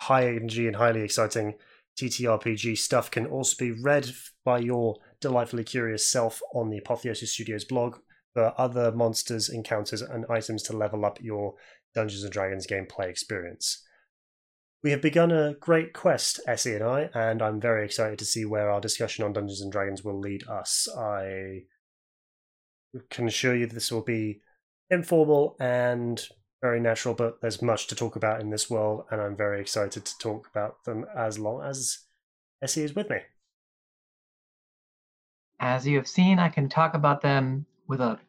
high 0.01 0.27
energy 0.27 0.67
and 0.67 0.77
highly 0.77 1.01
exciting 1.01 1.55
TTRPG 1.97 2.77
stuff 2.77 3.11
can 3.11 3.25
also 3.25 3.55
be 3.57 3.71
read 3.71 4.09
by 4.43 4.59
your 4.59 4.97
delightfully 5.19 5.63
curious 5.63 6.05
self 6.05 6.41
on 6.53 6.69
the 6.69 6.77
Apotheosis 6.77 7.31
Studios 7.31 7.65
blog 7.65 7.97
for 8.33 8.53
other 8.57 8.91
monsters, 8.91 9.49
encounters, 9.49 10.01
and 10.01 10.25
items 10.29 10.63
to 10.63 10.75
level 10.75 11.05
up 11.05 11.21
your 11.21 11.53
Dungeons 11.93 12.23
and 12.23 12.33
Dragons 12.33 12.65
gameplay 12.65 13.09
experience. 13.09 13.82
We 14.83 14.91
have 14.91 15.01
begun 15.01 15.31
a 15.31 15.53
great 15.53 15.93
quest, 15.93 16.41
Essie 16.45 16.75
and 16.75 16.83
I, 16.83 17.09
and 17.13 17.41
I'm 17.41 17.61
very 17.61 17.85
excited 17.85 18.19
to 18.19 18.25
see 18.25 18.43
where 18.43 18.69
our 18.69 18.81
discussion 18.81 19.23
on 19.23 19.31
Dungeons 19.31 19.61
and 19.61 19.71
Dragons 19.71 20.03
will 20.03 20.19
lead 20.19 20.45
us. 20.49 20.89
I 20.93 21.63
can 23.09 23.27
assure 23.27 23.55
you 23.55 23.65
this 23.65 23.93
will 23.93 24.01
be 24.03 24.41
informal 24.89 25.55
and 25.57 26.21
very 26.61 26.81
natural, 26.81 27.13
but 27.13 27.39
there's 27.39 27.61
much 27.61 27.87
to 27.87 27.95
talk 27.95 28.17
about 28.17 28.41
in 28.41 28.49
this 28.49 28.69
world, 28.69 29.05
and 29.09 29.21
I'm 29.21 29.37
very 29.37 29.61
excited 29.61 30.03
to 30.03 30.17
talk 30.17 30.49
about 30.53 30.83
them 30.83 31.05
as 31.15 31.39
long 31.39 31.63
as 31.63 31.99
Essie 32.61 32.83
is 32.83 32.93
with 32.93 33.09
me. 33.09 33.19
As 35.61 35.87
you 35.87 35.95
have 35.95 36.09
seen, 36.09 36.39
I 36.39 36.49
can 36.49 36.67
talk 36.67 36.93
about 36.93 37.21
them 37.21 37.65
with 37.87 38.01
a 38.01 38.19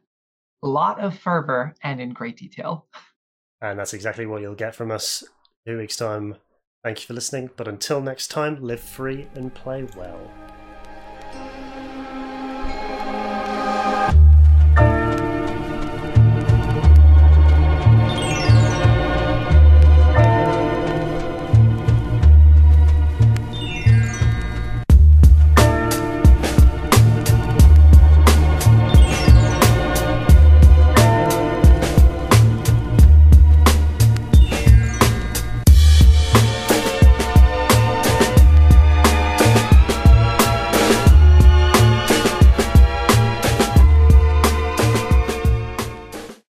lot 0.63 1.01
of 1.01 1.19
fervor 1.19 1.75
and 1.83 2.01
in 2.01 2.13
great 2.13 2.37
detail. 2.37 2.87
And 3.61 3.77
that's 3.77 3.95
exactly 3.95 4.27
what 4.27 4.41
you'll 4.41 4.55
get 4.55 4.77
from 4.77 4.93
us 4.93 5.25
two 5.67 5.79
weeks' 5.79 5.97
time. 5.97 6.37
Thank 6.83 7.01
you 7.01 7.07
for 7.07 7.15
listening, 7.15 7.51
but 7.57 7.67
until 7.67 8.01
next 8.01 8.29
time, 8.29 8.63
live 8.63 8.81
free 8.81 9.29
and 9.35 9.55
play 9.55 9.85
well. 9.97 10.31